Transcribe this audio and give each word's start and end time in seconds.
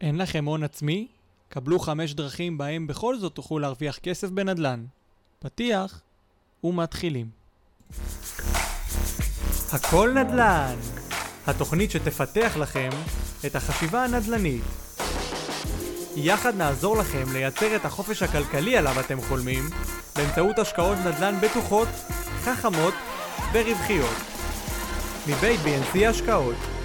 אין 0.00 0.18
לכם 0.18 0.44
הון 0.44 0.62
עצמי? 0.62 1.06
קבלו 1.48 1.78
חמש 1.78 2.14
דרכים 2.14 2.58
בהם 2.58 2.86
בכל 2.86 3.18
זאת 3.18 3.34
תוכלו 3.34 3.58
להרוויח 3.58 3.98
כסף 3.98 4.28
בנדל"ן. 4.28 4.84
פתיח 5.38 6.00
ומתחילים. 6.64 7.30
הכל 9.72 10.12
נדל"ן! 10.14 10.76
התוכנית 11.46 11.90
שתפתח 11.90 12.56
לכם 12.56 12.90
את 13.46 13.56
החשיבה 13.56 14.04
הנדל"נית. 14.04 14.62
יחד 16.16 16.54
נעזור 16.54 16.96
לכם 16.96 17.32
לייצר 17.32 17.76
את 17.76 17.84
החופש 17.84 18.22
הכלכלי 18.22 18.76
עליו 18.76 19.00
אתם 19.00 19.20
חולמים 19.20 19.64
באמצעות 20.16 20.58
השקעות 20.58 20.98
נדל"ן 20.98 21.40
בטוחות, 21.40 21.88
חכמות 22.40 22.94
ורווחיות. 23.52 24.16
מבית 25.26 25.60
BNC 25.60 25.98
השקעות 26.08 26.75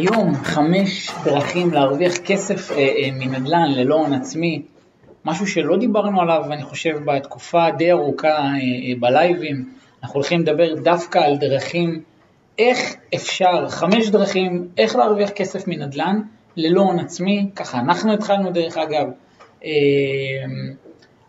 היום 0.00 0.34
חמש 0.34 1.10
דרכים 1.24 1.72
להרוויח 1.72 2.16
כסף 2.16 2.70
אה, 2.72 2.76
אה, 2.76 3.08
מנדל"ן 3.12 3.72
ללא 3.72 3.94
הון 3.94 4.12
עצמי, 4.12 4.62
משהו 5.24 5.46
שלא 5.46 5.76
דיברנו 5.76 6.20
עליו 6.20 6.42
אני 6.52 6.62
חושב 6.62 6.98
בתקופה 7.04 7.70
די 7.78 7.92
ארוכה 7.92 8.28
אה, 8.28 8.44
אה, 8.44 8.92
בלייבים, 9.00 9.68
אנחנו 10.02 10.14
הולכים 10.14 10.40
לדבר 10.40 10.74
דווקא 10.74 11.18
על 11.18 11.36
דרכים, 11.36 12.02
איך 12.58 12.78
אפשר, 13.14 13.68
חמש 13.68 14.08
דרכים, 14.08 14.68
איך 14.78 14.96
להרוויח 14.96 15.30
כסף 15.30 15.68
מנדל"ן 15.68 16.20
ללא 16.56 16.80
הון 16.80 16.98
עצמי, 16.98 17.50
ככה 17.56 17.78
אנחנו 17.78 18.12
התחלנו 18.12 18.50
דרך 18.50 18.78
אגב, 18.78 19.06
אה, 19.64 19.70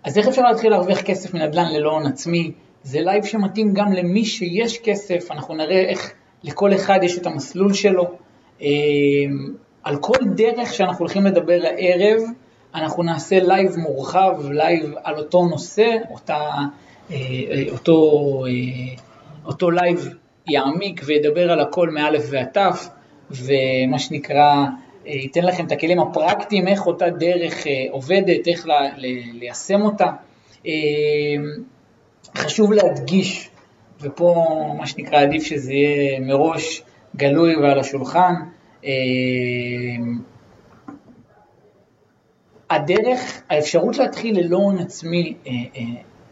אז 0.03 0.17
איך 0.17 0.27
אפשר 0.27 0.41
להתחיל 0.41 0.71
להרוויח 0.71 1.01
כסף 1.01 1.33
מנדל"ן 1.33 1.73
ללא 1.73 1.91
הון 1.91 2.05
עצמי? 2.05 2.51
זה 2.83 3.01
לייב 3.01 3.25
שמתאים 3.25 3.73
גם 3.73 3.93
למי 3.93 4.25
שיש 4.25 4.79
כסף, 4.83 5.31
אנחנו 5.31 5.55
נראה 5.55 5.79
איך 5.79 6.13
לכל 6.43 6.73
אחד 6.73 6.99
יש 7.03 7.17
את 7.17 7.25
המסלול 7.25 7.73
שלו. 7.73 8.30
אמ, 8.61 9.53
על 9.83 9.97
כל 9.97 10.17
דרך 10.35 10.73
שאנחנו 10.73 10.99
הולכים 10.99 11.25
לדבר 11.25 11.59
הערב, 11.63 12.21
אנחנו 12.75 13.03
נעשה 13.03 13.39
לייב 13.39 13.75
מורחב, 13.77 14.37
לייב 14.51 14.93
על 15.03 15.17
אותו 15.17 15.45
נושא, 15.45 15.95
אותה, 16.11 16.39
אה, 17.11 17.15
אה, 17.51 17.63
אותו, 17.71 18.43
אה, 18.45 18.95
אותו 19.45 19.71
לייב 19.71 20.13
יעמיק 20.47 21.01
וידבר 21.05 21.51
על 21.51 21.59
הכל 21.59 21.89
מאלף 21.89 22.23
ועד 22.29 22.47
תף, 22.53 22.89
ומה 23.31 23.99
שנקרא, 23.99 24.65
ייתן 25.05 25.43
לכם 25.43 25.65
את 25.65 25.71
הכלים 25.71 25.99
הפרקטיים, 25.99 26.67
איך 26.67 26.87
אותה 26.87 27.09
דרך 27.09 27.63
עובדת, 27.91 28.47
איך 28.47 28.67
ליישם 29.33 29.81
אותה. 29.81 30.11
אמ, 30.65 30.71
חשוב 32.37 32.73
להדגיש, 32.73 33.49
ופה 34.01 34.45
מה 34.77 34.87
שנקרא 34.87 35.21
עדיף 35.21 35.43
שזה 35.43 35.73
יהיה 35.73 36.19
מראש, 36.19 36.83
גלוי 37.15 37.55
ועל 37.55 37.79
השולחן. 37.79 38.33
אה, 38.85 38.91
הדרך, 42.69 43.41
האפשרות 43.49 43.97
להתחיל 43.97 44.39
ללא 44.39 44.57
הון 44.57 44.77
עצמי 44.77 45.33
אה, 45.47 45.51
אה, 45.51 45.81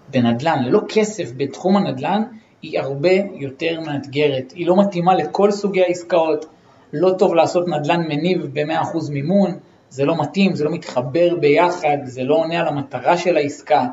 בנדל"ן, 0.09 0.63
ללא 0.63 0.81
כסף 0.89 1.31
בתחום 1.37 1.77
הנדל"ן, 1.77 2.23
היא 2.61 2.79
הרבה 2.79 3.11
יותר 3.33 3.79
מאתגרת. 3.85 4.51
היא 4.55 4.67
לא 4.67 4.75
מתאימה 4.77 5.15
לכל 5.15 5.51
סוגי 5.51 5.83
העסקאות, 5.83 6.45
לא 6.93 7.11
טוב 7.17 7.35
לעשות 7.35 7.67
נדל"ן 7.67 8.01
מניב 8.07 8.45
ב-100% 8.53 9.11
מימון, 9.11 9.57
זה 9.89 10.05
לא 10.05 10.21
מתאים, 10.21 10.55
זה 10.55 10.63
לא 10.63 10.71
מתחבר 10.71 11.35
ביחד, 11.35 11.97
זה 12.03 12.23
לא 12.23 12.35
עונה 12.35 12.59
על 12.59 12.67
המטרה 12.67 13.17
של 13.17 13.37
העסקה. 13.37 13.85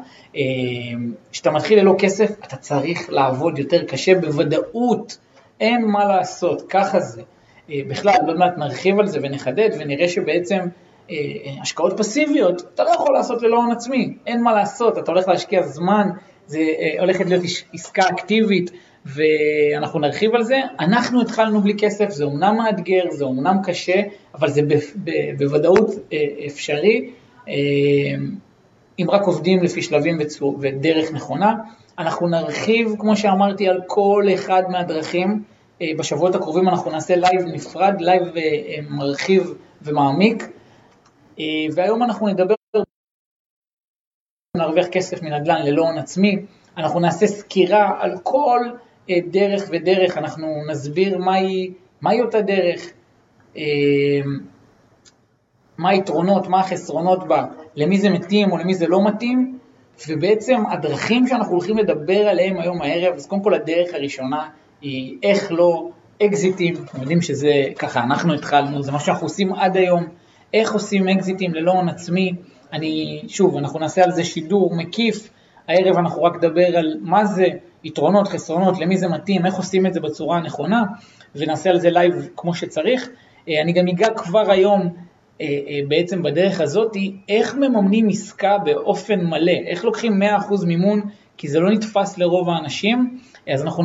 כשאתה 1.32 1.50
מתחיל 1.50 1.78
ללא 1.80 1.94
כסף, 1.98 2.30
אתה 2.44 2.56
צריך 2.56 3.10
לעבוד 3.10 3.58
יותר 3.58 3.84
קשה 3.84 4.14
בוודאות. 4.20 5.18
אין 5.60 5.84
מה 5.84 6.04
לעשות, 6.04 6.62
ככה 6.68 7.00
זה. 7.00 7.22
אה, 7.70 7.80
בכלל, 7.88 8.14
עוד 8.26 8.36
מעט 8.36 8.58
נרחיב 8.58 9.00
על 9.00 9.06
זה 9.06 9.18
ונחדד 9.22 9.70
ונראה 9.78 10.08
שבעצם 10.08 10.58
אה, 10.58 11.16
אה, 11.16 11.62
השקעות 11.62 11.98
פסיביות, 11.98 12.62
אתה 12.74 12.84
לא 12.84 12.90
יכול 12.90 13.14
לעשות 13.14 13.42
ללא 13.42 13.56
הון 13.56 13.72
עצמי, 13.72 14.16
אין 14.26 14.42
מה 14.42 14.52
לעשות, 14.54 14.98
אתה 14.98 15.12
הולך 15.12 15.28
להשקיע 15.28 15.62
זמן, 15.62 16.08
זה 16.46 16.60
הולכת 17.00 17.26
להיות 17.26 17.42
עסקה 17.74 18.02
אקטיבית 18.08 18.70
ואנחנו 19.06 20.00
נרחיב 20.00 20.34
על 20.34 20.42
זה. 20.42 20.60
אנחנו 20.80 21.20
התחלנו 21.20 21.60
בלי 21.60 21.74
כסף, 21.78 22.10
זה 22.10 22.24
אומנם 22.24 22.56
מאתגר, 22.56 23.04
זה 23.10 23.24
אומנם 23.24 23.56
קשה, 23.64 24.00
אבל 24.34 24.50
זה 24.50 24.60
בוודאות 25.38 25.90
אפשרי, 26.46 27.10
אם 28.98 29.06
רק 29.08 29.22
עובדים 29.22 29.62
לפי 29.62 29.82
שלבים 29.82 30.18
ודרך 30.60 31.12
נכונה. 31.12 31.54
אנחנו 31.98 32.28
נרחיב, 32.28 32.94
כמו 32.98 33.16
שאמרתי, 33.16 33.68
על 33.68 33.80
כל 33.86 34.24
אחד 34.34 34.62
מהדרכים. 34.68 35.42
אה, 35.82 35.86
בשבועות 35.98 36.34
הקרובים 36.34 36.68
אנחנו 36.68 36.90
נעשה 36.90 37.16
לייב 37.16 37.46
נפרד, 37.54 37.94
לייב 38.00 38.36
אה, 38.36 38.78
מרחיב 38.90 39.54
ומעמיק. 39.82 40.42
אה, 41.40 41.44
והיום 41.74 42.02
אנחנו 42.02 42.28
נדבר 42.28 42.54
נרוויח 44.56 44.86
כסף 44.86 45.22
מנדל"ן 45.22 45.62
ללא 45.62 45.82
הון 45.82 45.98
עצמי. 45.98 46.36
אנחנו 46.76 47.00
נעשה 47.00 47.26
סקירה 47.26 47.90
על 47.98 48.18
כל 48.22 48.60
דרך 49.30 49.62
ודרך, 49.70 50.18
אנחנו 50.18 50.46
נסביר 50.70 51.18
מהי, 51.18 51.72
מהי 52.00 52.20
אותה 52.20 52.40
דרך, 52.40 52.92
מה 55.78 55.88
היתרונות, 55.88 56.46
מה 56.46 56.60
החסרונות 56.60 57.28
בה, 57.28 57.46
למי 57.76 57.98
זה 57.98 58.10
מתאים 58.10 58.52
או 58.52 58.56
למי 58.56 58.74
זה 58.74 58.86
לא 58.86 59.04
מתאים, 59.04 59.55
ובעצם 60.08 60.62
הדרכים 60.70 61.26
שאנחנו 61.26 61.52
הולכים 61.52 61.78
לדבר 61.78 62.28
עליהם 62.28 62.58
היום 62.58 62.82
הערב, 62.82 63.14
אז 63.14 63.26
קודם 63.26 63.42
כל 63.42 63.54
הדרך 63.54 63.94
הראשונה 63.94 64.48
היא 64.80 65.18
איך 65.22 65.52
לא 65.52 65.88
אקזיטים, 66.22 66.74
אתם 66.84 67.00
יודעים 67.00 67.22
שזה 67.22 67.52
ככה 67.78 68.02
אנחנו 68.02 68.34
התחלנו, 68.34 68.82
זה 68.82 68.92
מה 68.92 69.00
שאנחנו 69.00 69.26
עושים 69.26 69.52
עד 69.52 69.76
היום, 69.76 70.06
איך 70.54 70.72
עושים 70.72 71.08
אקזיטים 71.08 71.54
ללא 71.54 71.72
הון 71.72 71.88
עצמי, 71.88 72.32
אני, 72.72 73.22
שוב, 73.28 73.56
אנחנו 73.56 73.78
נעשה 73.78 74.04
על 74.04 74.10
זה 74.12 74.24
שידור 74.24 74.76
מקיף, 74.76 75.30
הערב 75.68 75.96
אנחנו 75.96 76.22
רק 76.22 76.36
נדבר 76.36 76.76
על 76.76 76.96
מה 77.00 77.24
זה 77.24 77.46
יתרונות, 77.84 78.28
חסרונות, 78.28 78.78
למי 78.80 78.96
זה 78.96 79.08
מתאים, 79.08 79.46
איך 79.46 79.54
עושים 79.54 79.86
את 79.86 79.94
זה 79.94 80.00
בצורה 80.00 80.36
הנכונה, 80.36 80.82
ונעשה 81.34 81.70
על 81.70 81.80
זה 81.80 81.90
לייב 81.90 82.28
כמו 82.36 82.54
שצריך. 82.54 83.08
אה, 83.48 83.62
אני 83.62 83.72
גם 83.72 83.88
אגע 83.88 84.08
כבר 84.16 84.50
היום 84.50 84.96
בעצם 85.88 86.22
בדרך 86.22 86.60
הזאת, 86.60 86.96
איך 87.28 87.54
מממנים 87.54 88.08
עסקה 88.08 88.58
באופן 88.64 89.20
מלא, 89.20 89.52
איך 89.66 89.84
לוקחים 89.84 90.22
100% 90.22 90.66
מימון, 90.66 91.00
כי 91.36 91.48
זה 91.48 91.60
לא 91.60 91.70
נתפס 91.70 92.18
לרוב 92.18 92.48
האנשים, 92.48 93.18
אז 93.52 93.62
אנחנו 93.62 93.84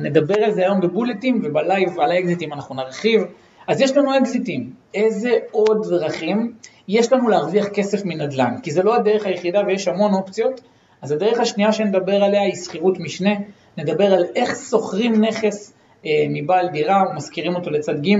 נדבר 0.00 0.44
על 0.44 0.50
זה 0.52 0.62
היום 0.62 0.80
בבולטים 0.80 1.40
ובלייב 1.44 2.00
על 2.00 2.12
האקזיטים 2.12 2.52
אנחנו 2.52 2.74
נרחיב. 2.74 3.20
אז 3.68 3.80
יש 3.80 3.96
לנו 3.96 4.18
אקזיטים, 4.18 4.70
איזה 4.94 5.30
עוד 5.50 5.86
דרכים 5.90 6.52
יש 6.88 7.12
לנו 7.12 7.28
להרוויח 7.28 7.68
כסף 7.68 8.04
מנדל"ן? 8.04 8.54
כי 8.62 8.70
זה 8.70 8.82
לא 8.82 8.96
הדרך 8.96 9.26
היחידה 9.26 9.60
ויש 9.66 9.88
המון 9.88 10.14
אופציות, 10.14 10.60
אז 11.02 11.12
הדרך 11.12 11.40
השנייה 11.40 11.72
שנדבר 11.72 12.24
עליה 12.24 12.42
היא 12.42 12.54
שכירות 12.54 13.00
משנה, 13.00 13.30
נדבר 13.76 14.14
על 14.14 14.24
איך 14.36 14.56
שוכרים 14.70 15.24
נכס 15.24 15.74
אה, 16.06 16.10
מבעל 16.28 16.68
דירה 16.68 17.02
ומשכירים 17.10 17.54
אותו 17.54 17.70
לצד 17.70 18.02
ג' 18.02 18.16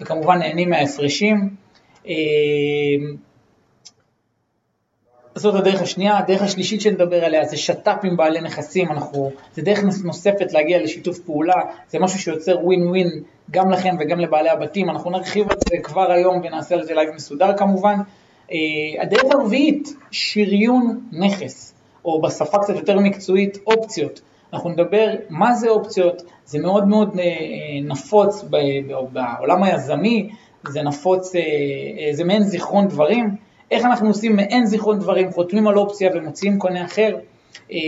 וכמובן 0.00 0.38
נהנים 0.38 0.70
מההפרשים. 0.70 1.61
אה, 2.06 2.14
זאת 5.34 5.54
הדרך 5.54 5.82
השנייה, 5.82 6.18
הדרך 6.18 6.42
השלישית 6.42 6.80
שנדבר 6.80 7.24
עליה 7.24 7.44
זה 7.44 7.56
שת"פ 7.56 8.04
עם 8.04 8.16
בעלי 8.16 8.40
נכסים, 8.40 8.90
אנחנו, 8.90 9.30
זה 9.54 9.62
דרך 9.62 9.78
נוספת 10.04 10.52
להגיע 10.52 10.82
לשיתוף 10.82 11.18
פעולה, 11.18 11.54
זה 11.88 11.98
משהו 11.98 12.18
שיוצר 12.18 12.58
ווין 12.62 12.88
ווין 12.88 13.08
גם 13.50 13.70
לכם 13.70 13.96
וגם 14.00 14.20
לבעלי 14.20 14.50
הבתים, 14.50 14.90
אנחנו 14.90 15.10
נרחיב 15.10 15.50
על 15.50 15.56
זה 15.68 15.76
כבר 15.82 16.12
היום 16.12 16.40
ונעשה 16.44 16.74
על 16.74 16.84
זה 16.84 16.94
לייב 16.94 17.10
מסודר 17.14 17.56
כמובן. 17.56 17.98
אה, 18.52 19.02
הדרך 19.02 19.34
הרביעית, 19.34 19.88
שריון 20.10 21.00
נכס, 21.12 21.74
או 22.04 22.22
בשפה 22.22 22.58
קצת 22.58 22.74
יותר 22.74 22.98
מקצועית, 22.98 23.58
אופציות. 23.66 24.20
אנחנו 24.52 24.70
נדבר 24.70 25.14
מה 25.30 25.54
זה 25.54 25.68
אופציות, 25.68 26.22
זה 26.44 26.58
מאוד 26.58 26.88
מאוד 26.88 27.18
אה, 27.18 27.24
נפוץ 27.82 28.44
בעולם 29.12 29.62
היזמי, 29.62 30.30
זה 30.68 30.82
נפוץ, 30.82 31.34
אה, 31.34 31.42
זה 32.12 32.24
מעין 32.24 32.42
זיכרון 32.42 32.88
דברים. 32.88 33.36
איך 33.70 33.84
אנחנו 33.84 34.08
עושים 34.08 34.36
מעין 34.36 34.66
זיכרון 34.66 34.98
דברים, 34.98 35.32
חותמים 35.32 35.68
על 35.68 35.78
אופציה 35.78 36.10
ומוציאים 36.14 36.58
קונה 36.58 36.84
אחר. 36.84 37.16
אה, 37.72 37.78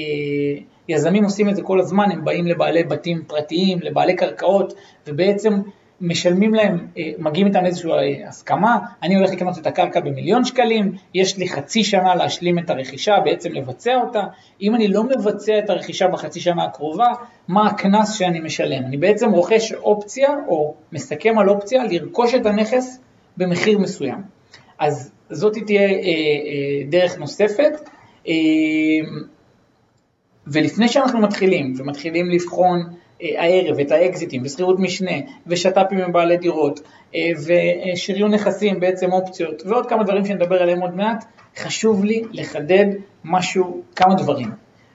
יזמים 0.89 1.25
עושים 1.25 1.49
את 1.49 1.57
זה 1.57 1.63
כל 1.63 1.81
הזמן, 1.81 2.11
הם 2.11 2.25
באים 2.25 2.47
לבעלי 2.47 2.85
בתים 2.85 3.23
פרטיים, 3.27 3.79
לבעלי 3.83 4.17
קרקעות, 4.17 4.75
ובעצם 5.07 5.61
משלמים 6.01 6.55
להם, 6.55 6.87
אה, 6.99 7.11
מגיעים 7.19 7.47
איתם 7.47 7.63
לאיזושהי 7.63 7.91
אה, 7.91 8.29
הסכמה, 8.29 8.79
אני 9.03 9.17
הולך 9.17 9.31
לקנות 9.31 9.59
את 9.59 9.67
הקרקע 9.67 10.01
במיליון 10.01 10.45
שקלים, 10.45 10.93
יש 11.15 11.39
לי 11.39 11.49
חצי 11.49 11.85
שנה 11.85 12.15
להשלים 12.15 12.59
את 12.59 12.71
הרכישה, 12.71 13.21
בעצם 13.25 13.53
לבצע 13.53 13.95
אותה, 13.97 14.23
אם 14.63 14.75
אני 14.75 14.89
לא 14.89 15.05
מבצע 15.05 15.59
את 15.59 15.71
הרכישה 15.71 16.09
בחצי 16.09 16.41
שנה 16.41 16.65
הקרובה, 16.65 17.13
מה 17.49 17.67
הקנס 17.67 18.15
שאני 18.15 18.41
משלם? 18.41 18.85
אני 18.85 18.97
בעצם 18.97 19.31
רוכש 19.31 19.73
אופציה, 19.73 20.29
או 20.49 20.75
מסכם 20.93 21.39
על 21.39 21.49
אופציה, 21.49 21.85
לרכוש 21.85 22.35
את 22.35 22.47
הנכס 22.47 23.01
במחיר 23.37 23.79
מסוים. 23.79 24.23
אז 24.79 25.11
זאת 25.31 25.57
תהיה 25.67 25.89
אה, 25.89 26.83
דרך 26.89 27.19
נוספת. 27.19 27.89
ולפני 30.47 30.89
שאנחנו 30.89 31.21
מתחילים, 31.21 31.75
ומתחילים 31.77 32.31
לבחון 32.31 32.95
הערב 33.21 33.79
את 33.79 33.91
האקזיטים 33.91 34.43
ושכירות 34.45 34.79
משנה 34.79 35.13
ושת"פים 35.47 35.99
עם 35.99 36.13
בעלי 36.13 36.37
דירות 36.37 36.81
אה, 37.15 37.31
ושריון 37.95 38.35
נכסים 38.35 38.81
בעצם 38.81 39.13
אופציות 39.13 39.63
ועוד 39.67 39.87
כמה 39.87 40.05
דברים 40.05 40.25
שנדבר 40.25 40.63
עליהם 40.63 40.81
עוד 40.81 40.97
מעט, 40.97 41.25
חשוב 41.57 42.05
לי 42.05 42.23
לחדד 42.33 42.87
משהו, 43.25 43.83
כמה 43.97 44.15
דברים. 44.15 44.51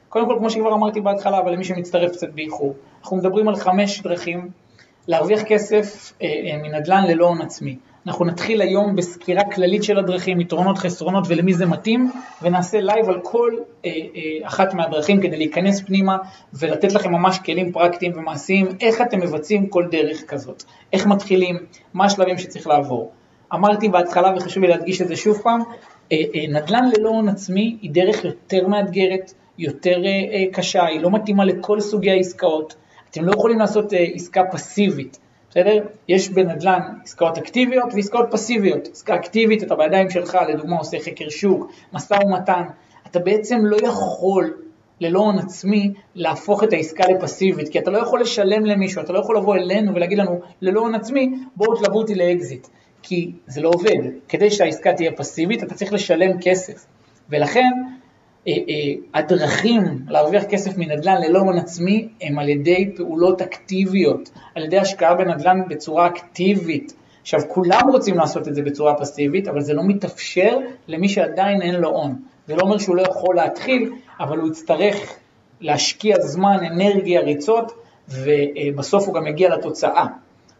קודם 0.09 0.25
כל, 0.25 0.35
כמו 0.37 0.49
שכבר 0.49 0.73
אמרתי 0.73 1.01
בהתחלה, 1.01 1.39
אבל 1.39 1.51
למי 1.53 1.63
שמצטרף 1.63 2.11
קצת 2.11 2.29
באיחור, 2.29 2.73
אנחנו 3.01 3.17
מדברים 3.17 3.47
על 3.47 3.55
חמש 3.55 4.01
דרכים 4.01 4.49
להרוויח 5.07 5.43
כסף 5.43 6.13
אה, 6.21 6.27
מנדל"ן 6.63 7.03
ללא 7.07 7.27
הון 7.27 7.41
עצמי. 7.41 7.75
אנחנו 8.09 8.25
נתחיל 8.25 8.61
היום 8.61 8.95
בסקירה 8.95 9.43
כללית 9.43 9.83
של 9.83 9.97
הדרכים, 9.97 10.41
יתרונות, 10.41 10.77
חסרונות 10.77 11.23
ולמי 11.27 11.53
זה 11.53 11.65
מתאים, 11.65 12.11
ונעשה 12.41 12.81
לייב 12.81 13.09
על 13.09 13.19
כל 13.23 13.53
אה, 13.85 13.89
אה, 13.89 14.47
אחת 14.47 14.73
מהדרכים 14.73 15.21
כדי 15.21 15.37
להיכנס 15.37 15.81
פנימה 15.81 16.17
ולתת 16.53 16.93
לכם 16.93 17.11
ממש 17.11 17.39
כלים 17.39 17.71
פרקטיים 17.71 18.11
ומעשיים, 18.15 18.67
איך 18.81 19.01
אתם 19.01 19.19
מבצעים 19.19 19.67
כל 19.67 19.85
דרך 19.91 20.23
כזאת, 20.27 20.63
איך 20.93 21.05
מתחילים, 21.05 21.57
מה 21.93 22.05
השלבים 22.05 22.37
שצריך 22.37 22.67
לעבור. 22.67 23.11
אמרתי 23.53 23.89
בהתחלה 23.89 24.33
וחשוב 24.37 24.63
לי 24.63 24.69
להדגיש 24.69 25.01
את 25.01 25.07
זה 25.07 25.15
שוב 25.15 25.37
פעם, 25.43 25.61
אה, 26.11 26.17
אה, 26.35 26.47
נדל"ן 26.49 26.89
ללא 26.97 27.09
הון 27.09 27.29
עצמי 27.29 27.77
היא 27.81 27.91
דרך 27.91 28.25
יותר 28.25 28.67
מאתגרת, 28.67 29.33
יותר 29.57 30.05
אה, 30.05 30.09
אה, 30.09 30.43
קשה, 30.53 30.85
היא 30.85 31.01
לא 31.01 31.11
מתאימה 31.11 31.45
לכל 31.45 31.79
סוגי 31.79 32.11
העסקאות. 32.11 32.75
אתם 33.11 33.25
לא 33.25 33.31
יכולים 33.31 33.59
לעשות 33.59 33.93
אה, 33.93 34.05
עסקה 34.13 34.41
פסיבית. 34.51 35.19
בסדר? 35.49 35.85
יש 36.07 36.29
בנדל"ן 36.29 36.81
עסקאות 37.03 37.37
אקטיביות 37.37 37.93
ועסקאות 37.93 38.25
פסיביות. 38.31 38.87
עסקה 38.91 39.15
אקטיבית, 39.15 39.63
אתה 39.63 39.75
בידיים 39.75 40.09
שלך, 40.09 40.37
לדוגמה 40.49 40.77
עושה 40.77 40.99
חקר 40.99 41.29
שוק, 41.29 41.71
משא 41.93 42.15
ומתן, 42.25 42.63
אתה 43.07 43.19
בעצם 43.19 43.59
לא 43.61 43.77
יכול 43.77 44.53
ללא 44.99 45.19
הון 45.19 45.39
עצמי 45.39 45.93
להפוך 46.15 46.63
את 46.63 46.73
העסקה 46.73 47.03
לפסיבית, 47.07 47.69
כי 47.69 47.79
אתה 47.79 47.91
לא 47.91 47.97
יכול 47.97 48.21
לשלם 48.21 48.65
למישהו, 48.65 49.01
אתה 49.01 49.13
לא 49.13 49.19
יכול 49.19 49.37
לבוא 49.37 49.55
אלינו 49.55 49.95
ולהגיד 49.95 50.17
לנו 50.17 50.39
ללא 50.61 50.79
הון 50.79 50.95
עצמי, 50.95 51.31
בואו 51.55 51.75
תלוו 51.75 51.97
אותי 51.97 52.15
לאקזיט, 52.15 52.67
כי 53.01 53.31
זה 53.47 53.61
לא 53.61 53.69
עובד. 53.69 54.09
כדי 54.27 54.51
שהעסקה 54.51 54.93
תהיה 54.93 55.11
פסיבית 55.11 55.63
אתה 55.63 55.75
צריך 55.75 55.93
לשלם 55.93 56.31
כסף, 56.41 56.85
ולכן 57.29 57.71
הדרכים 59.13 59.81
להרוויח 60.09 60.43
כסף 60.43 60.77
מנדל"ן 60.77 61.21
ללא 61.21 61.39
הון 61.39 61.57
עצמי 61.57 62.07
הם 62.21 62.39
על 62.39 62.49
ידי 62.49 62.91
פעולות 62.95 63.41
אקטיביות, 63.41 64.29
על 64.55 64.63
ידי 64.63 64.77
השקעה 64.77 65.13
בנדל"ן 65.13 65.61
בצורה 65.69 66.07
אקטיבית. 66.07 66.93
עכשיו, 67.21 67.39
כולם 67.47 67.89
רוצים 67.91 68.17
לעשות 68.17 68.47
את 68.47 68.55
זה 68.55 68.61
בצורה 68.61 68.95
פסיבית, 68.95 69.47
אבל 69.47 69.61
זה 69.61 69.73
לא 69.73 69.83
מתאפשר 69.83 70.57
למי 70.87 71.09
שעדיין 71.09 71.61
אין 71.61 71.75
לו 71.75 71.89
הון. 71.89 72.15
זה 72.47 72.55
לא 72.55 72.61
אומר 72.61 72.77
שהוא 72.77 72.95
לא 72.95 73.01
יכול 73.01 73.35
להתחיל, 73.35 73.91
אבל 74.19 74.37
הוא 74.37 74.47
יצטרך 74.47 75.15
להשקיע 75.61 76.15
זמן, 76.19 76.57
אנרגיה, 76.71 77.21
ריצות, 77.21 77.71
ובסוף 78.09 79.07
הוא 79.07 79.15
גם 79.15 79.27
יגיע 79.27 79.49
לתוצאה. 79.49 80.05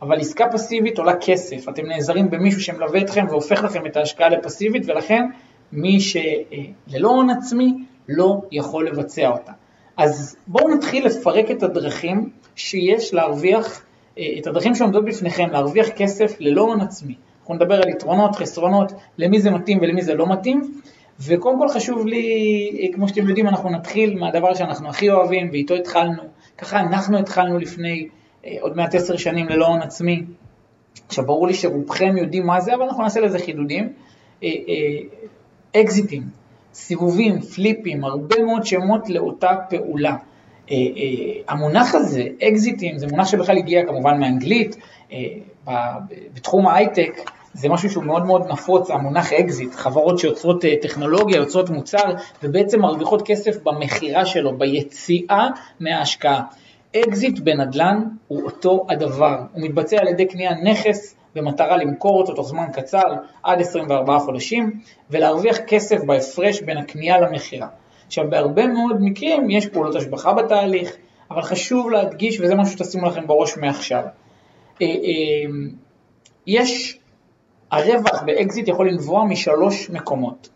אבל 0.02 0.20
עסקה 0.20 0.46
פסיבית 0.52 0.98
עולה 0.98 1.14
כסף, 1.22 1.70
אתם 1.70 1.86
נעזרים 1.86 2.30
במישהו 2.30 2.62
שמלווה 2.62 3.02
אתכם 3.02 3.26
והופך 3.30 3.64
לכם 3.64 3.86
את 3.86 3.98
ההשקעה 3.98 4.30
לפסיבית, 4.30 4.84
ולכן 4.86 5.26
מי 5.72 6.00
שללא 6.00 7.10
הון 7.10 7.30
עצמי 7.30 7.74
לא 8.10 8.42
יכול 8.52 8.88
לבצע 8.88 9.30
אותה. 9.30 9.52
אז 9.98 10.36
בואו 10.48 10.76
נתחיל 10.76 11.06
לפרק 11.06 11.52
את 11.52 11.64
הדרכים 11.64 12.30
שיש 12.56 13.14
להרוויח, 13.14 13.86
את 14.14 14.48
הדרכים 14.48 14.76
שעומדות 14.76 15.06
בפניכם 15.06 15.50
להרוויח 15.50 15.90
כסף 15.90 16.36
ללא 16.40 16.62
הון 16.62 16.82
עצמי. 16.82 17.16
אנחנו 17.42 17.54
נדבר 17.54 17.76
על 17.76 17.90
יתרונות, 17.90 18.36
חסרונות, 18.36 18.92
למי 19.18 19.42
זה 19.42 19.52
מתאים 19.52 19.80
ולמי 19.82 20.02
זה 20.02 20.14
לא 20.14 20.30
מתאים. 20.30 20.72
וקודם 21.26 21.60
כל 21.60 21.70
חשוב 21.70 22.08
לי, 22.08 22.92
כמו 22.94 23.08
שאתם 23.08 23.28
יודעים, 23.28 23.48
אנחנו 23.48 23.70
נתחיל 23.70 24.18
מהדבר 24.20 24.54
שאנחנו 24.54 24.90
הכי 24.90 25.10
אוהבים 25.10 25.50
ואיתו 25.52 25.76
התחלנו. 25.76 26.24
ככה 26.58 26.80
אנחנו 26.80 27.20
התחלנו 27.20 27.58
לפני 27.58 28.08
אה, 28.46 28.58
עוד 28.62 28.78
מעט 28.78 28.96
עשר 28.96 29.18
שנים 29.18 29.50
ללא 29.50 29.68
הון 29.68 29.82
עצמי. 29.82 30.24
עכשיו 31.08 31.26
ברור 31.26 31.48
לי 31.48 31.54
שרובכם 31.54 32.18
יודעים 32.18 32.46
מה 32.46 32.62
זה, 32.62 32.76
אבל 32.76 32.84
אנחנו 32.84 33.04
נעשה 33.04 33.20
לזה 33.20 33.40
חידודים. 33.40 33.94
אקזיטים, 35.76 36.24
סיבובים, 36.74 37.42
פליפים, 37.42 38.04
הרבה 38.04 38.44
מאוד 38.44 38.66
שמות 38.66 39.10
לאותה 39.10 39.56
פעולה. 39.70 40.16
אה, 40.72 40.76
אה, 40.76 41.42
המונח 41.48 41.96
הזה, 41.96 42.24
אקזיטים, 42.44 42.98
זה 42.98 43.08
מונח 43.08 43.28
שבכלל 43.28 43.58
הגיע 43.58 43.86
כמובן 43.86 44.20
מאנגלית, 44.20 44.76
אה, 45.12 45.18
בתחום 46.34 46.68
ההייטק 46.68 47.32
זה 47.54 47.70
משהו 47.70 47.90
שהוא 47.90 48.04
מאוד 48.04 48.26
מאוד 48.26 48.48
נפוץ, 48.52 48.90
המונח 48.90 49.34
אקזיט, 49.34 49.76
חברות 49.76 50.20
שיוצרות 50.20 50.64
טכנולוגיה, 50.82 51.38
יוצרות 51.38 51.70
מוצר, 51.70 52.14
ובעצם 52.44 52.82
מרוויחות 52.82 53.22
כסף 53.26 53.64
במכירה 53.64 54.26
שלו, 54.26 54.58
ביציאה 54.58 55.48
מההשקעה. 55.80 56.42
אקזיט 56.96 57.40
בנדל"ן 57.40 58.04
הוא 58.28 58.44
אותו 58.44 58.86
הדבר, 58.90 59.42
הוא 59.54 59.64
מתבצע 59.64 59.98
על 60.00 60.08
ידי 60.08 60.26
קניית 60.26 60.52
נכס 60.64 61.16
במטרה 61.36 61.78
למכור 61.78 62.22
אותו 62.22 62.34
תוך 62.34 62.48
זמן 62.48 62.66
קצר, 62.74 63.14
עד 63.44 63.62
24 63.62 64.20
חודשים, 64.20 64.80
ולהרוויח 65.10 65.58
כסף 65.68 66.04
בהפרש 66.04 66.62
בין 66.62 66.78
הקנייה 66.78 67.20
למכירה. 67.20 67.68
עכשיו, 68.08 68.30
בהרבה 68.30 68.68
מאוד 68.68 68.96
מקרים 69.00 69.50
יש 69.50 69.68
פעולות 69.68 69.96
השבחה 69.96 70.34
בתהליך, 70.34 70.96
אבל 71.32 71.42
חשוב 71.42 71.90
להדגיש, 71.90 72.40
וזה 72.40 72.56
משהו 72.56 72.74
שתשימו 72.74 73.08
לכם 73.08 73.28
בראש 73.28 73.58
מעכשיו. 73.58 74.04
אה, 74.82 74.88
אה, 74.88 75.52
יש, 76.48 77.00
הרווח 77.72 78.24
באקזיט 78.26 78.68
יכול 78.68 78.90
לנבוע 78.90 79.24
משלוש 79.24 79.90
מקומות. 79.90 80.50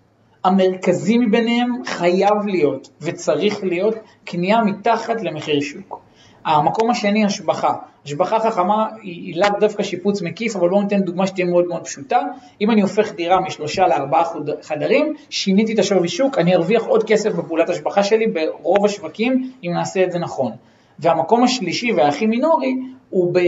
המרכזי 0.43 1.17
מביניהם 1.17 1.85
חייב 1.85 2.45
להיות 2.45 2.89
וצריך 3.01 3.63
להיות 3.63 3.95
קנייה 4.23 4.61
מתחת 4.61 5.21
למחיר 5.21 5.61
שוק. 5.61 6.02
המקום 6.45 6.90
השני, 6.90 7.25
השבחה. 7.25 7.74
השבחה 8.06 8.40
חכמה 8.40 8.88
היא 9.01 9.36
לאו 9.36 9.60
דווקא 9.60 9.84
שיפוץ 9.84 10.22
מקיף, 10.22 10.56
אבל 10.56 10.69
בואו 10.69 10.81
ניתן 10.81 11.01
דוגמה 11.01 11.28
שתהיה 11.28 11.45
מאוד 11.45 11.68
מאוד 11.68 11.84
פשוטה. 11.84 12.22
אם 12.62 12.72
אני 12.72 12.81
הופך 12.81 13.12
דירה 13.12 13.40
משלושה 13.40 13.88
לארבעה 13.88 14.24
חדרים, 14.62 15.13
שיניתי 15.30 15.74
את 15.74 15.80
השווי 15.80 16.07
שוק, 16.07 16.38
אני 16.38 16.56
ארוויח 16.56 16.84
עוד 16.84 17.04
כסף 17.04 17.34
בפעולת 17.34 17.69
השבחה 17.69 18.04
שלי 18.04 18.28
ברוב 18.28 18.86
השווקים, 18.86 19.51
אם 19.63 19.72
נעשה 19.74 20.04
את 20.04 20.12
זה 20.12 20.19
נכון. 20.19 20.51
והמקום 21.00 21.44
השלישי 21.44 21.92
והכי 21.92 22.25
מינורי 22.25 22.75
הוא 23.10 23.34
אה, 23.38 23.44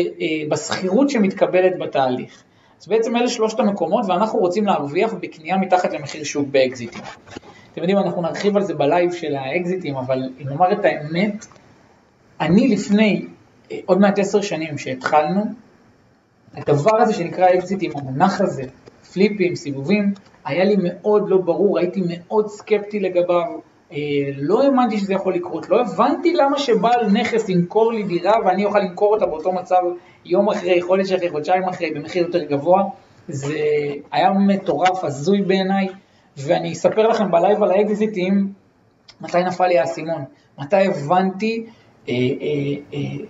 בשכירות 0.49 1.09
שמתקבלת 1.09 1.79
בתהליך. 1.79 2.43
אז 2.81 2.87
בעצם 2.87 3.15
אלה 3.15 3.27
שלושת 3.27 3.59
המקומות, 3.59 4.05
ואנחנו 4.07 4.39
רוצים 4.39 4.65
להרוויח 4.65 5.13
בקנייה 5.13 5.57
מתחת 5.57 5.93
למחיר 5.93 6.23
שוק 6.23 6.47
באקזיטים. 6.51 7.01
אתם 7.73 7.81
יודעים, 7.81 7.97
אנחנו 7.97 8.21
נרחיב 8.21 8.57
על 8.57 8.63
זה 8.63 8.73
בלייב 8.73 9.13
של 9.13 9.35
האקזיטים, 9.35 9.95
אבל 9.95 10.23
אם 10.41 10.49
נאמר 10.49 10.71
את 10.71 10.85
האמת, 10.85 11.45
אני 12.41 12.67
לפני 12.67 13.25
אה, 13.71 13.79
עוד 13.85 13.99
מעט 13.99 14.19
עשר 14.19 14.41
שנים 14.41 14.77
שהתחלנו, 14.77 15.43
הדבר 16.53 17.01
הזה 17.01 17.13
שנקרא 17.13 17.47
אקזיטים, 17.53 17.91
המונח 17.95 18.41
הזה, 18.41 18.63
פליפים, 19.13 19.55
סיבובים, 19.55 20.13
היה 20.45 20.63
לי 20.63 20.75
מאוד 20.83 21.29
לא 21.29 21.37
ברור, 21.37 21.79
הייתי 21.79 22.01
מאוד 22.07 22.47
סקפטי 22.47 22.99
לגביו, 22.99 23.59
אה, 23.91 23.97
לא 24.37 24.63
האמנתי 24.63 24.97
שזה 24.97 25.13
יכול 25.13 25.33
לקרות, 25.33 25.69
לא 25.69 25.81
הבנתי 25.81 26.33
למה 26.33 26.59
שבעל 26.59 27.11
נכס 27.11 27.49
ימכור 27.49 27.93
לי 27.93 28.03
דירה 28.03 28.33
ואני 28.45 28.65
אוכל 28.65 28.79
למכור 28.79 29.13
אותה 29.13 29.25
באותו 29.25 29.51
מצב 29.51 29.81
יום 30.25 30.49
אחרי, 30.49 30.81
חודש 30.81 31.11
אחרי, 31.11 31.29
חודשיים 31.29 31.63
אחרי, 31.63 31.91
במחיר 31.91 32.25
יותר 32.25 32.43
גבוה, 32.43 32.83
זה 33.27 33.57
היה 34.11 34.31
מטורף, 34.31 35.03
הזוי 35.03 35.41
בעיניי, 35.41 35.87
ואני 36.37 36.73
אספר 36.73 37.07
לכם 37.07 37.31
בלייב 37.31 37.63
על 37.63 37.71
האקזיטים 37.71 38.53
מתי 39.21 39.43
נפל 39.43 39.67
לי 39.67 39.79
האסימון, 39.79 40.23
מתי 40.59 40.85
הבנתי 40.85 41.65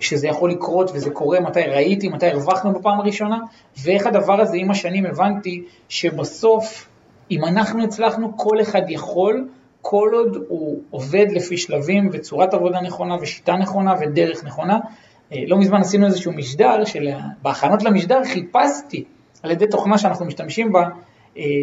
שזה 0.00 0.28
יכול 0.28 0.50
לקרות 0.50 0.90
וזה 0.94 1.10
קורה, 1.10 1.40
מתי 1.40 1.60
ראיתי, 1.60 2.08
מתי 2.08 2.26
הרווחנו 2.26 2.72
בפעם 2.72 3.00
הראשונה, 3.00 3.38
ואיך 3.82 4.06
הדבר 4.06 4.40
הזה 4.40 4.56
עם 4.56 4.70
השנים 4.70 5.06
הבנתי 5.06 5.62
שבסוף, 5.88 6.88
אם 7.30 7.44
אנחנו 7.44 7.84
הצלחנו, 7.84 8.36
כל 8.36 8.60
אחד 8.60 8.82
יכול, 8.88 9.48
כל 9.82 10.10
עוד 10.12 10.44
הוא 10.48 10.80
עובד 10.90 11.26
לפי 11.30 11.56
שלבים 11.56 12.08
וצורת 12.12 12.54
עבודה 12.54 12.80
נכונה 12.80 13.14
ושיטה 13.20 13.52
נכונה 13.52 13.94
ודרך 14.00 14.44
נכונה. 14.44 14.78
לא 15.46 15.58
מזמן 15.58 15.80
עשינו 15.80 16.06
איזשהו 16.06 16.32
משדר, 16.32 16.82
בהכנות 17.42 17.82
למשדר 17.82 18.24
חיפשתי 18.24 19.04
על 19.42 19.50
ידי 19.50 19.66
תוכנה 19.66 19.98
שאנחנו 19.98 20.26
משתמשים 20.26 20.72
בה, 20.72 20.88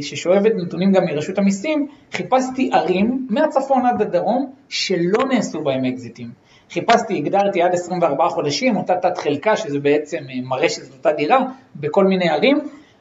ששואבת 0.01 0.51
נתונים 0.55 0.91
גם 0.91 1.05
מרשות 1.05 1.37
המיסים, 1.37 1.87
חיפשתי 2.11 2.69
ערים 2.73 3.27
מהצפון 3.29 3.85
עד 3.85 4.01
הדרום 4.01 4.51
שלא 4.69 5.25
נעשו 5.29 5.61
בהם 5.61 5.85
אקזיטים. 5.85 6.42
חיפשתי, 6.71 7.17
הגדרתי 7.17 7.61
עד 7.61 7.73
24 7.73 8.29
חודשים, 8.29 8.77
אותה 8.77 8.95
תת 8.95 9.17
חלקה, 9.17 9.57
שזה 9.57 9.79
בעצם 9.79 10.17
אה, 10.17 10.35
מראה 10.43 10.69
שזו 10.69 10.93
אותה 10.93 11.11
דירה, 11.11 11.39
בכל 11.75 12.05
מיני 12.05 12.29
ערים, 12.29 12.59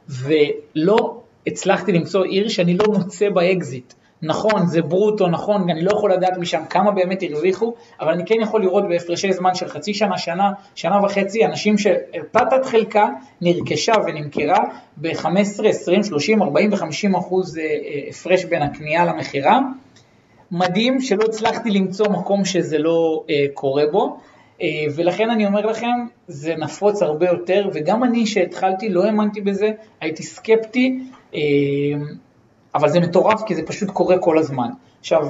ולא 0.09 1.21
הצלחתי 1.47 1.93
למצוא 1.93 2.25
עיר 2.25 2.49
שאני 2.49 2.77
לא 2.77 2.85
מוצא 2.89 3.29
בה 3.29 3.45
אקזיט. 3.45 3.93
נכון, 4.23 4.67
זה 4.67 4.83
ברוטו, 4.83 5.29
נכון, 5.29 5.71
אני 5.71 5.83
לא 5.85 5.91
יכול 5.91 6.13
לדעת 6.13 6.39
משם 6.39 6.63
כמה 6.71 6.91
באמת 6.91 7.23
הרוויחו, 7.23 7.75
אבל 8.01 8.13
אני 8.13 8.23
כן 8.27 8.35
יכול 8.41 8.63
לראות 8.63 8.89
בהפרשי 8.89 9.33
זמן 9.33 9.55
של 9.55 9.69
חצי 9.69 9.95
שנה, 9.95 10.19
שנה, 10.19 10.51
שנה 10.75 11.05
וחצי, 11.05 11.45
אנשים 11.45 11.79
שתת 11.79 12.65
חלקה 12.65 13.09
נרכשה 13.41 13.93
ונמכרה 14.07 14.59
ב-15, 14.97 15.67
20, 15.69 16.03
30, 16.03 16.43
40 16.43 16.73
ו-50 16.73 17.19
אחוז 17.19 17.59
אה, 17.59 17.63
אה, 17.63 18.09
הפרש 18.09 18.45
בין 18.45 18.63
הקנייה 18.63 19.05
למכירה. 19.05 19.61
מדהים 20.53 21.01
שלא 21.01 21.25
הצלחתי 21.25 21.71
למצוא 21.71 22.09
מקום 22.09 22.45
שזה 22.45 22.79
לא 22.79 23.25
אה, 23.31 23.45
קורה 23.55 23.85
בו, 23.93 24.19
אה, 24.63 24.69
ולכן 24.97 25.31
אני 25.31 25.47
אומר 25.47 25.67
לכם, 25.67 26.07
זה 26.29 26.55
נפוץ 26.59 27.03
הרבה 27.03 27.27
יותר, 27.27 27.69
וגם 27.75 28.05
אני 28.05 28.27
שהתחלתי 28.27 28.89
לא 28.89 29.05
האמנתי 29.05 29.41
בזה, 29.41 29.71
הייתי 30.01 30.23
סקפטי, 30.23 30.99
אה, 31.35 31.41
אבל 32.75 32.89
זה 32.89 33.01
מטורף 33.01 33.43
כי 33.47 33.55
זה 33.55 33.63
פשוט 33.67 33.91
קורה 33.91 34.19
כל 34.19 34.39
הזמן. 34.39 34.69
עכשיו, 35.01 35.27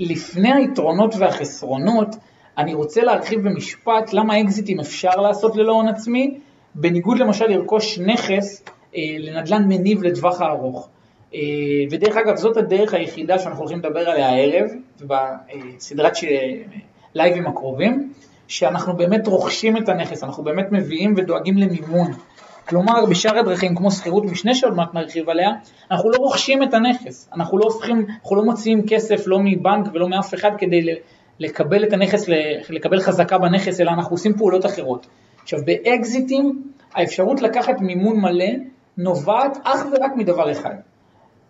לפני 0.00 0.52
היתרונות 0.52 1.14
והחסרונות, 1.18 2.16
אני 2.58 2.74
רוצה 2.74 3.02
להרחיב 3.02 3.40
במשפט 3.40 4.12
למה 4.12 4.40
אקזיטים 4.40 4.80
אפשר 4.80 5.16
לעשות 5.16 5.56
ללא 5.56 5.72
הון 5.72 5.88
עצמי, 5.88 6.38
בניגוד 6.74 7.18
למשל 7.18 7.46
לרכוש 7.46 7.98
נכס 7.98 8.62
אה, 8.96 9.00
לנדל"ן 9.18 9.64
מניב 9.68 10.02
לטווח 10.02 10.40
הארוך. 10.40 10.88
אה, 11.34 11.40
ודרך 11.90 12.16
אגב, 12.16 12.36
זאת 12.36 12.56
הדרך 12.56 12.94
היחידה 12.94 13.38
שאנחנו 13.38 13.60
הולכים 13.60 13.78
לדבר 13.78 14.10
עליה 14.10 14.28
הערב, 14.28 14.70
בסדרת 15.00 16.16
ש... 16.16 16.24
לייבים 17.14 17.46
הקרובים, 17.46 18.12
שאנחנו 18.48 18.96
באמת 18.96 19.26
רוכשים 19.26 19.76
את 19.76 19.88
הנכס, 19.88 20.24
אנחנו 20.24 20.42
באמת 20.44 20.72
מביאים 20.72 21.14
ודואגים 21.16 21.58
למימון. 21.58 22.12
כלומר, 22.68 23.06
בשאר 23.06 23.38
הדרכים, 23.38 23.74
כמו 23.74 23.90
שכירות 23.90 24.24
משנה 24.24 24.54
שעוד 24.54 24.74
מעט 24.74 24.94
נרחיב 24.94 25.28
עליה, 25.28 25.50
אנחנו 25.90 26.10
לא 26.10 26.16
רוכשים 26.16 26.62
את 26.62 26.74
הנכס, 26.74 27.28
אנחנו 27.34 27.58
לא 27.58 27.64
הופכים, 27.64 28.06
אנחנו 28.22 28.36
לא 28.36 28.44
מוציאים 28.44 28.86
כסף 28.86 29.26
לא 29.26 29.38
מבנק 29.44 29.86
ולא 29.92 30.08
מאף 30.08 30.34
אחד 30.34 30.50
כדי 30.58 30.80
לקבל 31.38 31.84
את 31.84 31.92
הנכס, 31.92 32.24
לקבל 32.70 33.00
חזקה 33.00 33.38
בנכס, 33.38 33.80
אלא 33.80 33.90
אנחנו 33.90 34.14
עושים 34.14 34.36
פעולות 34.36 34.66
אחרות. 34.66 35.06
עכשיו, 35.42 35.58
באקזיטים, 35.64 36.62
האפשרות 36.94 37.42
לקחת 37.42 37.80
מימון 37.80 38.20
מלא 38.20 38.50
נובעת 38.96 39.58
אך 39.64 39.86
ורק 39.92 40.12
מדבר 40.16 40.52
אחד. 40.52 40.74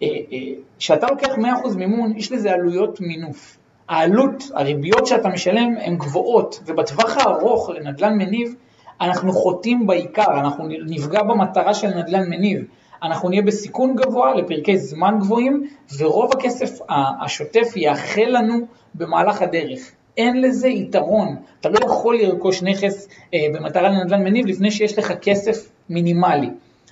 אה, 0.02 0.09
אה, 0.33 0.38
כשאתה 0.78 1.07
לוקח 1.11 1.28
100% 1.28 1.76
מימון, 1.76 2.12
יש 2.16 2.33
לזה 2.33 2.52
עלויות 2.52 3.00
מינוף. 3.00 3.57
העלות, 3.88 4.50
הריביות 4.54 5.07
שאתה 5.07 5.28
משלם 5.28 5.75
הן 5.80 5.97
גבוהות, 5.97 6.61
ובטווח 6.66 7.16
הארוך 7.16 7.71
לנדל"ן 7.71 8.14
מניב, 8.19 8.54
אנחנו 9.00 9.33
חוטאים 9.33 9.87
בעיקר, 9.87 10.40
אנחנו 10.40 10.69
נפגע 10.87 11.23
במטרה 11.23 11.75
של 11.75 11.88
נדל"ן 11.88 12.30
מניב. 12.30 12.64
אנחנו 13.02 13.28
נהיה 13.28 13.42
בסיכון 13.42 13.97
גבוה 13.97 14.35
לפרקי 14.35 14.78
זמן 14.78 15.19
גבוהים, 15.21 15.66
ורוב 15.99 16.33
הכסף 16.33 16.78
השוטף 17.25 17.76
יאחל 17.76 18.26
לנו 18.28 18.66
במהלך 18.95 19.42
הדרך. 19.42 19.80
אין 20.16 20.40
לזה 20.40 20.69
יתרון, 20.69 21.37
אתה 21.61 21.69
לא 21.69 21.78
יכול 21.85 22.19
לרכוש 22.19 22.62
נכס 22.62 23.09
אה, 23.35 23.38
במטרה 23.54 23.88
לנדל"ן 23.88 24.25
מניב 24.25 24.47
לפני 24.47 24.71
שיש 24.71 24.99
לך 24.99 25.12
כסף 25.23 25.71
מינימלי. 25.90 26.50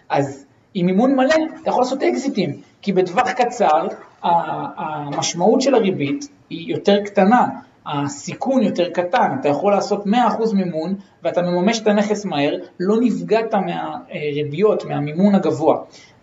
אז 0.08 0.46
עם 0.74 0.86
מימון 0.86 1.16
מלא 1.16 1.34
אתה 1.62 1.70
יכול 1.70 1.82
לעשות 1.82 2.02
אקזיטים, 2.02 2.50
כי 2.82 2.92
בטווח 2.92 3.30
קצר 3.30 3.86
המשמעות 4.22 5.60
של 5.60 5.74
הריבית 5.74 6.28
היא 6.50 6.72
יותר 6.74 7.04
קטנה, 7.04 7.46
הסיכון 7.86 8.62
יותר 8.62 8.90
קטן, 8.90 9.36
אתה 9.40 9.48
יכול 9.48 9.72
לעשות 9.72 10.06
100% 10.06 10.08
מימון 10.54 10.94
ואתה 11.22 11.42
מממש 11.42 11.80
את 11.80 11.86
הנכס 11.86 12.24
מהר, 12.24 12.54
לא 12.80 12.96
נפגעת 13.00 13.54
מהריביות, 13.54 14.84
מהמימון 14.84 15.34
הגבוה. 15.34 15.76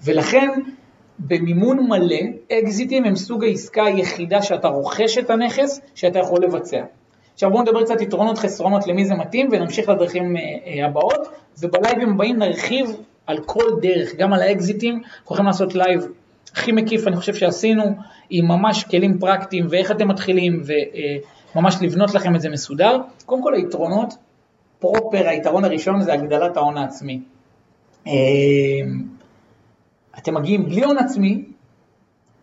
ולכן 0.04 0.50
במימון 1.20 1.88
מלא, 1.88 2.22
אקזיטים 2.52 3.04
הם 3.04 3.16
סוג 3.16 3.44
העסקה 3.44 3.86
היחידה 3.86 4.42
שאתה 4.42 4.68
רוכש 4.68 5.18
את 5.18 5.30
הנכס 5.30 5.82
שאתה 5.96 6.20
יכול 6.20 6.44
לבצע. 6.44 6.82
עכשיו 7.34 7.52
בואו 7.52 7.62
נדבר 7.62 7.84
קצת 7.84 8.02
יתרונות 8.02 8.38
חסרונות 8.38 8.88
למי 8.88 9.06
זה 9.06 9.16
מתאים 9.16 9.50
ונמשיך 9.52 9.90
לדרכים 9.90 10.38
אה, 10.38 10.42
אה, 10.42 10.86
הבאות 10.86 11.28
ובלייבים 11.60 12.10
הבאים 12.10 12.38
נרחיב 12.40 12.98
על 13.28 13.38
כל 13.46 13.80
דרך, 13.82 14.16
גם 14.16 14.34
על 14.34 14.42
האקזיטים, 14.42 14.94
אנחנו 14.94 15.24
יכולים 15.24 15.46
לעשות 15.46 15.76
לייב 15.76 16.08
הכי 16.54 16.72
מקיף 16.72 17.08
אני 17.08 17.16
חושב 17.16 17.34
שעשינו, 17.34 17.84
עם 18.30 18.48
ממש 18.48 18.84
כלים 18.84 19.20
פרקטיים 19.20 19.66
ואיך 19.70 19.92
אתם 19.92 20.08
מתחילים 20.08 20.62
וממש 21.56 21.76
לבנות 21.82 22.14
לכם 22.14 22.36
את 22.36 22.42
זה 22.42 22.50
מסודר. 22.50 23.02
קודם 23.26 23.44
כל 23.44 23.54
היתרונות, 23.54 24.14
פרופר, 24.80 25.28
היתרון 25.28 25.66
הראשון 25.66 26.02
זה 26.02 26.14
הגדלת 26.14 26.58
ההון 26.58 26.78
העצמי. 26.78 27.22
אמ, 28.08 28.12
אתם 30.18 30.34
מגיעים 30.34 30.66
בלי 30.66 30.84
הון 30.84 30.98
עצמי 30.98 31.44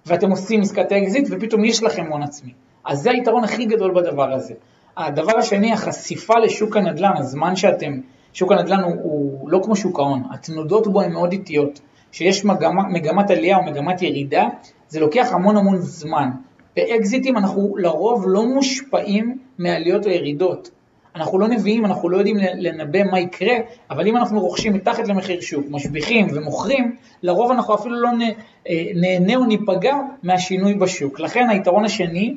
ואתם 0.06 0.30
עושים 0.30 0.60
עסקת 0.60 0.92
אקזיט 0.92 1.28
ופתאום 1.30 1.64
יש 1.64 1.82
לכם 1.82 2.06
הון 2.06 2.22
עצמי. 2.22 2.52
אז 2.84 2.98
זה 2.98 3.10
היתרון 3.10 3.44
הכי 3.44 3.64
גדול 3.64 3.94
בדבר 3.94 4.32
הזה. 4.32 4.54
הדבר 4.96 5.38
השני, 5.38 5.72
החשיפה 5.72 6.38
לשוק 6.38 6.76
הנדל"ן, 6.76 7.16
הזמן 7.16 7.56
שאתם, 7.56 8.00
שוק 8.32 8.52
הנדל"ן 8.52 8.82
הוא, 8.82 8.94
הוא 9.02 9.50
לא 9.50 9.60
כמו 9.64 9.76
שוק 9.76 9.98
ההון, 9.98 10.22
התנודות 10.30 10.86
בו 10.86 11.00
הן 11.00 11.12
מאוד 11.12 11.32
איטיות. 11.32 11.80
כשיש 12.12 12.44
מגמה, 12.44 12.82
מגמת 12.88 13.30
עלייה 13.30 13.56
או 13.56 13.62
מגמת 13.62 14.02
ירידה, 14.02 14.48
זה 14.88 15.00
לוקח 15.00 15.28
המון 15.32 15.56
המון 15.56 15.78
זמן. 15.78 16.30
באקזיטים 16.76 17.36
אנחנו 17.36 17.76
לרוב 17.76 18.24
לא 18.26 18.46
מושפעים 18.46 19.38
מעליות 19.58 20.06
או 20.06 20.10
ירידות. 20.10 20.70
אנחנו 21.16 21.38
לא 21.38 21.48
נביאים, 21.48 21.84
אנחנו 21.84 22.08
לא 22.08 22.16
יודעים 22.16 22.36
לנבא 22.38 23.02
מה 23.02 23.20
יקרה, 23.20 23.54
אבל 23.90 24.06
אם 24.06 24.16
אנחנו 24.16 24.40
רוכשים 24.40 24.72
מתחת 24.72 25.08
למחיר 25.08 25.40
שוק, 25.40 25.66
משביחים 25.70 26.26
ומוכרים, 26.34 26.96
לרוב 27.22 27.50
אנחנו 27.50 27.74
אפילו 27.74 28.00
לא 28.00 28.08
אה, 28.68 28.84
נהנה 28.94 29.36
או 29.36 29.44
ניפגע 29.44 29.96
מהשינוי 30.22 30.74
בשוק. 30.74 31.20
לכן 31.20 31.50
היתרון 31.50 31.84
השני 31.84 32.36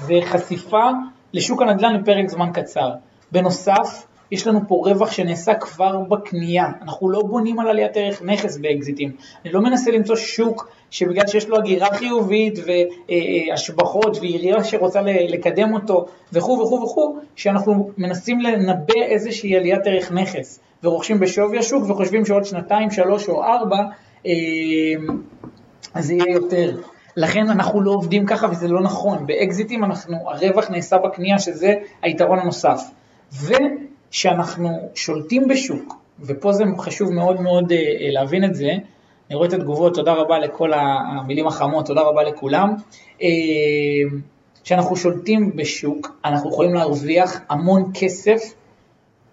זה 0.00 0.14
חשיפה 0.22 0.90
לשוק 1.32 1.62
הנדל"ן 1.62 1.94
לפרק 1.94 2.28
זמן 2.28 2.50
קצר. 2.52 2.90
בנוסף, 3.32 4.06
יש 4.30 4.46
לנו 4.46 4.60
פה 4.68 4.82
רווח 4.84 5.12
שנעשה 5.12 5.54
כבר 5.54 5.98
בקנייה, 5.98 6.66
אנחנו 6.82 7.10
לא 7.10 7.22
בונים 7.22 7.60
על 7.60 7.68
עליית 7.68 7.92
ערך 7.94 8.22
נכס 8.22 8.56
באקזיטים, 8.56 9.12
אני 9.44 9.52
לא 9.52 9.60
מנסה 9.60 9.90
למצוא 9.90 10.16
שוק 10.16 10.68
שבגלל 10.90 11.26
שיש 11.26 11.48
לו 11.48 11.56
הגירה 11.56 11.88
חיובית 11.94 12.58
והשבחות 12.66 14.16
ועירייה 14.16 14.64
שרוצה 14.64 15.00
לקדם 15.04 15.74
אותו 15.74 16.06
וכו' 16.32 16.58
וכו' 16.62 16.82
וכו', 16.82 17.16
שאנחנו 17.36 17.90
מנסים 17.98 18.40
לנבא 18.40 19.02
איזושהי 19.02 19.56
עליית 19.56 19.86
ערך 19.86 20.12
נכס 20.12 20.60
ורוכשים 20.84 21.20
בשווי 21.20 21.58
השוק 21.58 21.90
וחושבים 21.90 22.26
שעוד 22.26 22.44
שנתיים, 22.44 22.90
שלוש 22.90 23.28
או 23.28 23.44
ארבע 23.44 23.78
אה, 24.26 24.32
אז 25.94 26.10
יהיה 26.10 26.24
יותר. 26.32 26.76
לכן 27.16 27.50
אנחנו 27.50 27.80
לא 27.80 27.90
עובדים 27.90 28.26
ככה 28.26 28.46
וזה 28.50 28.68
לא 28.68 28.80
נכון, 28.80 29.26
באקזיטים 29.26 29.84
אנחנו, 29.84 30.16
הרווח 30.30 30.70
נעשה 30.70 30.98
בקנייה 30.98 31.38
שזה 31.38 31.74
היתרון 32.02 32.38
הנוסף. 32.38 32.80
שאנחנו 34.10 34.90
שולטים 34.94 35.48
בשוק, 35.48 35.94
ופה 36.20 36.52
זה 36.52 36.64
חשוב 36.78 37.12
מאוד 37.12 37.40
מאוד 37.40 37.72
אה, 37.72 37.76
אה, 37.76 38.10
להבין 38.10 38.44
את 38.44 38.54
זה, 38.54 38.70
אני 39.30 39.36
רואה 39.36 39.48
את 39.48 39.52
התגובות, 39.52 39.94
תודה 39.94 40.12
רבה 40.12 40.38
לכל 40.38 40.72
המילים 40.72 41.46
החמות, 41.46 41.86
תודה 41.86 42.00
רבה 42.00 42.22
לכולם. 42.22 42.74
אה, 43.22 43.28
כשאנחנו 44.64 44.96
שולטים 44.96 45.56
בשוק, 45.56 46.18
אנחנו 46.24 46.50
יכולים 46.50 46.74
להרוויח 46.74 47.40
המון 47.48 47.90
כסף 47.94 48.54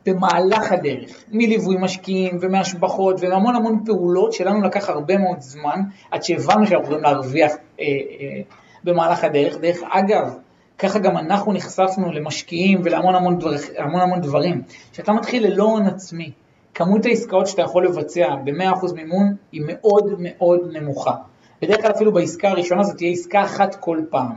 במהלך 0.05 0.72
הדרך, 0.72 1.24
מליווי 1.31 1.75
משקיעים 1.79 2.38
ומהשבחות 2.41 3.15
ומהמון 3.19 3.55
המון 3.55 3.84
פעולות 3.86 4.34
שלנו 4.34 4.62
לקח 4.62 4.89
הרבה 4.89 5.17
מאוד 5.17 5.39
זמן 5.39 5.81
עד 6.12 6.24
שהבנו 6.24 6.67
שאנחנו 6.67 6.84
יכולים 6.84 7.03
להרוויח 7.03 7.51
אה, 7.51 7.86
אה, 7.86 8.41
במהלך 8.84 9.24
הדרך. 9.24 9.57
דרך 9.57 9.79
אגב, 9.89 10.38
ככה 10.79 11.00
גם 11.00 11.17
אנחנו 11.17 11.53
נחשפנו 11.53 12.12
למשקיעים 12.12 12.81
ולהמון 12.84 13.15
המון, 13.15 13.38
דבר, 13.38 13.50
המון 13.77 14.01
המון 14.01 14.22
דברים. 14.22 14.62
כשאתה 14.91 15.12
מתחיל 15.13 15.48
ללא 15.48 15.63
הון 15.63 15.88
עצמי, 15.88 16.31
כמות 16.74 17.05
העסקאות 17.05 17.48
שאתה 17.48 17.62
יכול 17.62 17.86
לבצע 17.86 18.36
ב-100% 18.43 18.93
מימון 18.96 19.36
היא 19.51 19.62
מאוד 19.65 20.13
מאוד 20.19 20.60
נמוכה. 20.72 21.13
בדרך 21.62 21.81
כלל 21.81 21.91
אפילו 21.91 22.13
בעסקה 22.13 22.50
הראשונה 22.50 22.84
זאת 22.84 22.98
תהיה 22.98 23.12
עסקה 23.12 23.41
אחת 23.41 23.75
כל 23.75 24.01
פעם. 24.10 24.31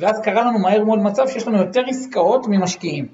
ואז 0.00 0.20
קרה 0.20 0.44
לנו 0.44 0.58
מהר 0.58 0.84
מאוד 0.84 0.98
מצב 0.98 1.28
שיש 1.28 1.48
לנו 1.48 1.58
יותר 1.58 1.82
עסקאות 1.88 2.46
ממשקיעים. 2.48 3.06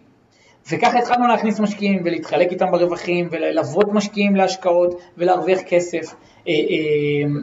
וככה 0.72 0.98
התחלנו 0.98 1.26
להכניס 1.26 1.60
משקיעים 1.60 2.02
ולהתחלק 2.04 2.52
איתם 2.52 2.70
ברווחים 2.70 3.28
וללוות 3.30 3.92
משקיעים 3.92 4.36
להשקעות 4.36 5.00
ולהרוויח 5.18 5.60
כסף. 5.66 6.14
אה, 6.48 6.52
אה, 6.52 7.40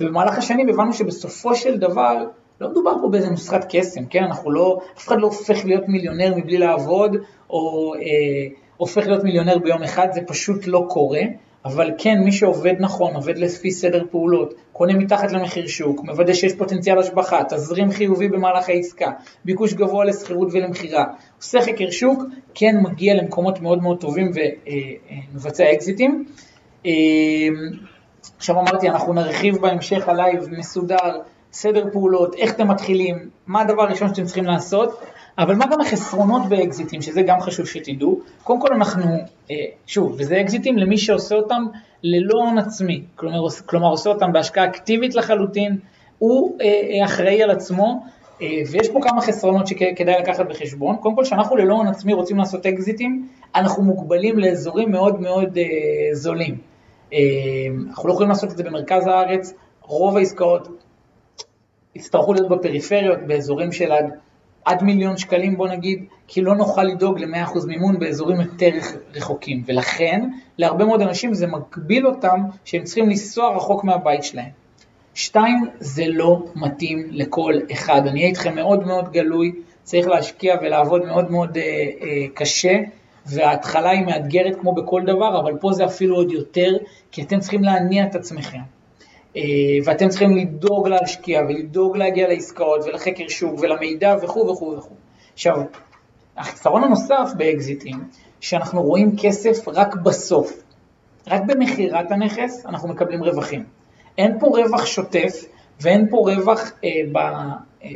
ובמהלך 0.00 0.38
השנים 0.38 0.68
הבנו 0.68 0.92
שבסופו 0.92 1.54
של 1.54 1.78
דבר 1.78 2.24
לא 2.60 2.70
מדובר 2.70 2.92
פה 3.02 3.08
באיזה 3.08 3.30
נוסחת 3.30 3.66
קסם, 3.68 4.06
כן? 4.06 4.24
אנחנו 4.24 4.50
לא, 4.50 4.78
אף 4.98 5.08
אחד 5.08 5.20
לא 5.20 5.26
הופך 5.26 5.64
להיות 5.64 5.88
מיליונר 5.88 6.34
מבלי 6.36 6.58
לעבוד, 6.58 7.16
או 7.50 7.94
אה, 7.94 8.00
הופך 8.76 9.06
להיות 9.06 9.24
מיליונר 9.24 9.58
ביום 9.58 9.82
אחד, 9.82 10.08
זה 10.12 10.20
פשוט 10.26 10.66
לא 10.66 10.84
קורה. 10.88 11.22
אבל 11.66 11.90
כן, 11.98 12.18
מי 12.24 12.32
שעובד 12.32 12.74
נכון, 12.78 13.14
עובד 13.14 13.38
לפי 13.38 13.70
סדר 13.70 14.04
פעולות, 14.10 14.54
קונה 14.72 14.94
מתחת 14.94 15.32
למחיר 15.32 15.66
שוק, 15.66 16.04
מוודא 16.04 16.32
שיש 16.32 16.54
פוטנציאל 16.54 16.98
השבחה, 16.98 17.44
תזרים 17.44 17.90
חיובי 17.90 18.28
במהלך 18.28 18.68
העסקה, 18.68 19.10
ביקוש 19.44 19.74
גבוה 19.74 20.04
לשכירות 20.04 20.48
ולמכירה, 20.52 21.04
עושה 21.36 21.60
חקר 21.60 21.90
שוק, 21.90 22.22
כן 22.54 22.76
מגיע 22.82 23.14
למקומות 23.14 23.60
מאוד 23.60 23.82
מאוד 23.82 24.00
טובים 24.00 24.30
ומבצע 25.34 25.64
אה, 25.64 25.68
אה, 25.68 25.74
אקזיטים. 25.74 26.24
אה, 26.86 26.92
עכשיו 28.36 28.60
אמרתי, 28.60 28.88
אנחנו 28.88 29.12
נרחיב 29.12 29.56
בהמשך 29.56 30.08
הלייב 30.08 30.48
מסודר 30.58 31.20
סדר 31.56 31.84
פעולות, 31.92 32.34
איך 32.34 32.54
אתם 32.54 32.68
מתחילים, 32.68 33.28
מה 33.46 33.60
הדבר 33.60 33.82
הראשון 33.82 34.08
שאתם 34.08 34.24
צריכים 34.24 34.44
לעשות, 34.44 35.00
אבל 35.38 35.54
מה 35.54 35.66
גם 35.66 35.80
החסרונות 35.80 36.48
באקזיטים, 36.48 37.02
שזה 37.02 37.22
גם 37.22 37.40
חשוב 37.40 37.66
שתדעו. 37.66 38.20
קודם 38.44 38.60
כל 38.60 38.68
אנחנו, 38.72 39.04
אה, 39.50 39.56
שוב, 39.86 40.16
וזה 40.18 40.40
אקזיטים 40.40 40.78
למי 40.78 40.98
שעושה 40.98 41.34
אותם 41.34 41.62
ללא 42.02 42.40
הון 42.44 42.58
עצמי, 42.58 43.02
כלומר, 43.14 43.48
כלומר 43.66 43.88
עושה 43.88 44.10
אותם 44.10 44.32
בהשקעה 44.32 44.64
אקטיבית 44.64 45.14
לחלוטין, 45.14 45.78
הוא 46.18 46.56
אה, 46.60 46.66
אה, 46.66 47.04
אחראי 47.04 47.42
על 47.42 47.50
עצמו, 47.50 48.02
ויש 48.70 48.88
פה 48.88 49.00
כמה 49.02 49.20
חסרונות 49.20 49.66
שכדאי 49.66 50.14
לקחת 50.22 50.46
בחשבון. 50.46 50.96
קודם 50.96 51.16
כל, 51.16 51.22
כשאנחנו 51.24 51.56
ללא 51.56 51.74
הון 51.74 51.86
עצמי 51.86 52.12
רוצים 52.12 52.36
לעשות 52.36 52.66
אקזיטים, 52.66 53.28
אנחנו 53.54 53.82
מוגבלים 53.82 54.38
לאזורים 54.38 54.90
מאוד 54.90 55.20
מאוד 55.20 55.58
זולים. 56.12 56.58
אנחנו 57.88 58.08
לא 58.08 58.12
יכולים 58.12 58.28
לעשות 58.28 58.50
את 58.50 58.56
זה 58.56 58.62
במרכז 58.62 59.06
הארץ, 59.06 59.54
רוב 59.82 60.16
העסקאות 60.16 60.68
יצטרכו 61.96 62.32
להיות 62.32 62.48
בפריפריות, 62.48 63.18
באזורים 63.26 63.72
של 63.72 63.92
עד 63.92 64.04
עד 64.66 64.82
מיליון 64.82 65.16
שקלים 65.16 65.56
בוא 65.56 65.68
נגיד, 65.68 66.04
כי 66.26 66.42
לא 66.42 66.56
נוכל 66.56 66.82
לדאוג 66.82 67.18
ל-100% 67.18 67.66
מימון 67.66 67.98
באזורים 67.98 68.40
יותר 68.40 68.70
רחוקים, 69.14 69.62
ולכן 69.66 70.28
להרבה 70.58 70.84
מאוד 70.84 71.02
אנשים 71.02 71.34
זה 71.34 71.46
מגביל 71.46 72.06
אותם 72.06 72.40
שהם 72.64 72.84
צריכים 72.84 73.08
לנסוע 73.08 73.56
רחוק 73.56 73.84
מהבית 73.84 74.24
שלהם. 74.24 74.50
שתיים, 75.14 75.66
זה 75.78 76.04
לא 76.08 76.44
מתאים 76.54 77.06
לכל 77.10 77.54
אחד. 77.72 78.06
אני 78.06 78.18
אהיה 78.18 78.28
איתכם 78.28 78.54
מאוד 78.54 78.86
מאוד 78.86 79.12
גלוי, 79.12 79.52
צריך 79.82 80.06
להשקיע 80.06 80.56
ולעבוד 80.62 81.04
מאוד 81.04 81.30
מאוד 81.30 81.56
אה, 81.56 81.62
אה, 81.62 82.26
קשה, 82.34 82.78
וההתחלה 83.26 83.90
היא 83.90 84.06
מאתגרת 84.06 84.56
כמו 84.60 84.72
בכל 84.74 85.02
דבר, 85.06 85.40
אבל 85.40 85.56
פה 85.60 85.72
זה 85.72 85.84
אפילו 85.84 86.16
עוד 86.16 86.32
יותר, 86.32 86.72
כי 87.10 87.22
אתם 87.22 87.40
צריכים 87.40 87.64
להניע 87.64 88.04
את 88.04 88.14
עצמכם. 88.14 88.75
אה, 89.36 89.42
ואתם 89.84 90.08
צריכים 90.08 90.36
לדאוג 90.36 90.88
להשקיע 90.88 91.40
ולדאוג 91.48 91.96
להגיע 91.96 92.28
לעסקאות 92.28 92.84
ולחקר 92.84 93.28
שוק 93.28 93.60
ולמידע 93.60 94.14
וכו' 94.22 94.48
וכו' 94.48 94.74
וכו'. 94.78 94.94
עכשיו, 95.32 95.56
החיסרון 96.36 96.84
הנוסף 96.84 97.30
באקזיטים, 97.36 98.04
שאנחנו 98.40 98.82
רואים 98.82 99.16
כסף 99.22 99.68
רק 99.68 99.94
בסוף. 99.94 100.62
רק 101.26 101.42
במכירת 101.46 102.10
הנכס 102.12 102.66
אנחנו 102.66 102.88
מקבלים 102.88 103.24
רווחים. 103.24 103.64
אין 104.18 104.38
פה 104.40 104.46
רווח 104.46 104.86
שוטף 104.86 105.44
ואין 105.80 106.08
פה 106.10 106.16
רווח 106.16 106.72
אה, 106.84 106.90
ב, 107.12 107.16
אה, 107.16 107.90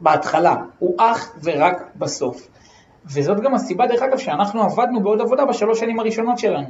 בהתחלה, 0.00 0.56
הוא 0.78 0.94
אך 0.98 1.36
ורק 1.42 1.82
בסוף. 1.96 2.48
וזאת 3.06 3.40
גם 3.40 3.54
הסיבה, 3.54 3.86
דרך 3.86 4.02
אגב, 4.02 4.18
שאנחנו 4.18 4.62
עבדנו 4.62 5.02
בעוד 5.02 5.20
עבודה 5.20 5.44
בשלוש 5.44 5.80
שנים 5.80 6.00
הראשונות 6.00 6.38
שלנו. 6.38 6.68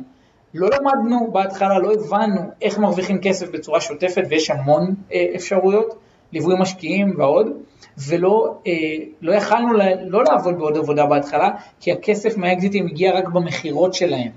לא 0.55 0.69
למדנו 0.71 1.31
בהתחלה, 1.33 1.79
לא 1.79 1.93
הבנו 1.93 2.41
איך 2.63 2.79
מרוויחים 2.79 3.19
כסף 3.21 3.51
בצורה 3.51 3.81
שוטפת, 3.81 4.23
ויש 4.29 4.51
המון 4.51 4.95
אה, 5.13 5.27
אפשרויות, 5.37 5.95
ליווי 6.33 6.55
משקיעים 6.59 7.15
ועוד, 7.19 7.47
ולא 8.09 8.55
אה, 8.67 8.73
לא 9.23 9.33
יכלנו 9.33 9.73
לה, 9.73 9.85
לא 10.05 10.25
לעבוד 10.25 10.59
בעוד 10.59 10.77
עבודה 10.77 11.07
בהתחלה, 11.07 11.51
כי 11.81 11.93
הכסף 11.93 12.37
מהאקזיטים 12.37 12.87
הגיע 12.87 13.15
רק 13.15 13.29
במכירות 13.29 13.95
שלהם. 13.95 14.31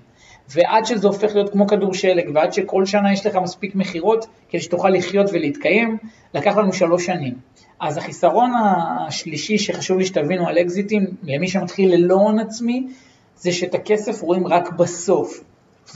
ועד 0.49 0.85
שזה 0.85 1.07
הופך 1.07 1.35
להיות 1.35 1.51
כמו 1.51 1.67
כדור 1.67 1.93
שלג, 1.93 2.29
ועד 2.33 2.53
שכל 2.53 2.85
שנה 2.85 3.13
יש 3.13 3.25
לך 3.25 3.35
מספיק 3.35 3.75
מכירות 3.75 4.25
כדי 4.49 4.61
שתוכל 4.61 4.89
לחיות 4.89 5.29
ולהתקיים, 5.33 5.97
לקח 6.33 6.57
לנו 6.57 6.73
שלוש 6.73 7.05
שנים. 7.05 7.33
אז 7.79 7.97
החיסרון 7.97 8.51
השלישי 9.07 9.57
שחשוב 9.57 9.97
לי 9.97 10.05
שתבינו 10.05 10.47
על 10.47 10.57
אקזיטים, 10.57 11.05
למי 11.23 11.47
שמתחיל 11.47 11.93
ללא 11.93 12.15
הון 12.15 12.39
עצמי, 12.39 12.87
זה 13.37 13.51
שאת 13.51 13.75
הכסף 13.75 14.21
רואים 14.21 14.47
רק 14.47 14.71
בסוף. 14.71 15.43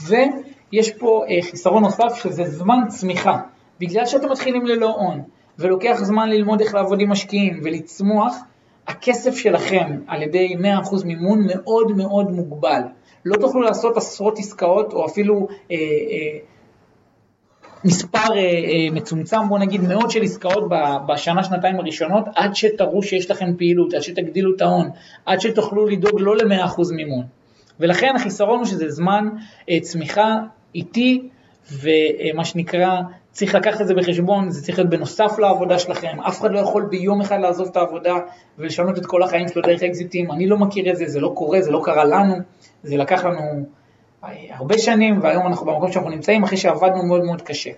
ויש 0.06 0.90
פה 0.90 1.24
אה, 1.28 1.42
חיסרון 1.42 1.82
נוסף 1.82 2.22
שזה 2.22 2.44
זמן 2.44 2.78
צמיחה. 2.88 3.38
בגלל 3.80 4.06
שאתם 4.06 4.32
מתחילים 4.32 4.66
ללא 4.66 4.94
הון, 4.98 5.22
ולוקח 5.58 5.98
זמן 6.02 6.28
ללמוד 6.28 6.60
איך 6.60 6.74
לעבוד 6.74 7.00
עם 7.00 7.10
משקיעים 7.10 7.60
ולצמוח, 7.64 8.36
הכסף 8.86 9.36
שלכם 9.36 10.00
על 10.06 10.22
ידי 10.22 10.56
100% 10.56 11.04
מימון 11.04 11.46
מאוד 11.46 11.96
מאוד 11.96 12.30
מוגבל. 12.30 12.82
לא 13.24 13.36
תוכלו 13.36 13.60
לעשות 13.60 13.96
עשרות 13.96 14.38
עסקאות 14.38 14.92
או 14.92 15.06
אפילו 15.06 15.48
אה, 15.70 15.76
אה, 15.76 16.38
מספר 17.84 18.32
אה, 18.34 18.36
אה, 18.36 18.90
מצומצם, 18.92 19.48
בוא 19.48 19.58
נגיד 19.58 19.80
מאות 19.80 20.10
של 20.10 20.22
עסקאות 20.22 20.64
בשנה, 21.08 21.44
שנתיים 21.44 21.80
הראשונות, 21.80 22.24
עד 22.34 22.54
שתראו 22.54 23.02
שיש 23.02 23.30
לכם 23.30 23.56
פעילות, 23.58 23.94
עד 23.94 24.00
שתגדילו 24.00 24.54
את 24.56 24.60
ההון, 24.60 24.90
עד 25.26 25.40
שתוכלו 25.40 25.86
לדאוג 25.86 26.20
לא 26.20 26.36
ל-100% 26.36 26.92
מימון. 26.92 27.24
ולכן 27.80 28.12
החיסרון 28.16 28.58
הוא 28.58 28.66
שזה 28.66 28.90
זמן 28.90 29.28
אה, 29.70 29.80
צמיחה 29.80 30.36
איטי, 30.74 31.28
ומה 31.72 32.44
שנקרא, 32.44 33.00
צריך 33.32 33.54
לקחת 33.54 33.80
את 33.80 33.86
זה 33.86 33.94
בחשבון, 33.94 34.50
זה 34.50 34.62
צריך 34.62 34.78
להיות 34.78 34.90
בנוסף 34.90 35.38
לעבודה 35.38 35.78
שלכם, 35.78 36.20
אף 36.20 36.40
אחד 36.40 36.50
לא 36.52 36.58
יכול 36.58 36.82
ביום 36.82 37.20
אחד 37.20 37.40
לעזוב 37.40 37.68
את 37.68 37.76
העבודה 37.76 38.14
ולשנות 38.58 38.98
את 38.98 39.06
כל 39.06 39.22
החיים 39.22 39.48
שלו 39.48 39.62
דרך 39.62 39.82
אקזיטים, 39.82 40.30
אני 40.30 40.46
לא 40.46 40.58
מכיר 40.58 40.90
את 40.90 40.96
זה, 40.96 41.06
זה 41.06 41.20
לא 41.20 41.32
קורה, 41.36 41.62
זה 41.62 41.70
לא 41.70 41.80
קרה 41.84 42.04
לנו, 42.04 42.34
זה 42.82 42.96
לקח 42.96 43.24
לנו 43.24 43.64
אה, 44.24 44.28
הרבה 44.50 44.78
שנים, 44.78 45.22
והיום 45.22 45.46
אנחנו 45.46 45.66
במקום 45.66 45.92
שאנחנו 45.92 46.10
נמצאים 46.10 46.42
אחרי 46.42 46.56
שעבדנו 46.56 47.06
מאוד 47.06 47.24
מאוד 47.24 47.42
קשה. 47.42 47.70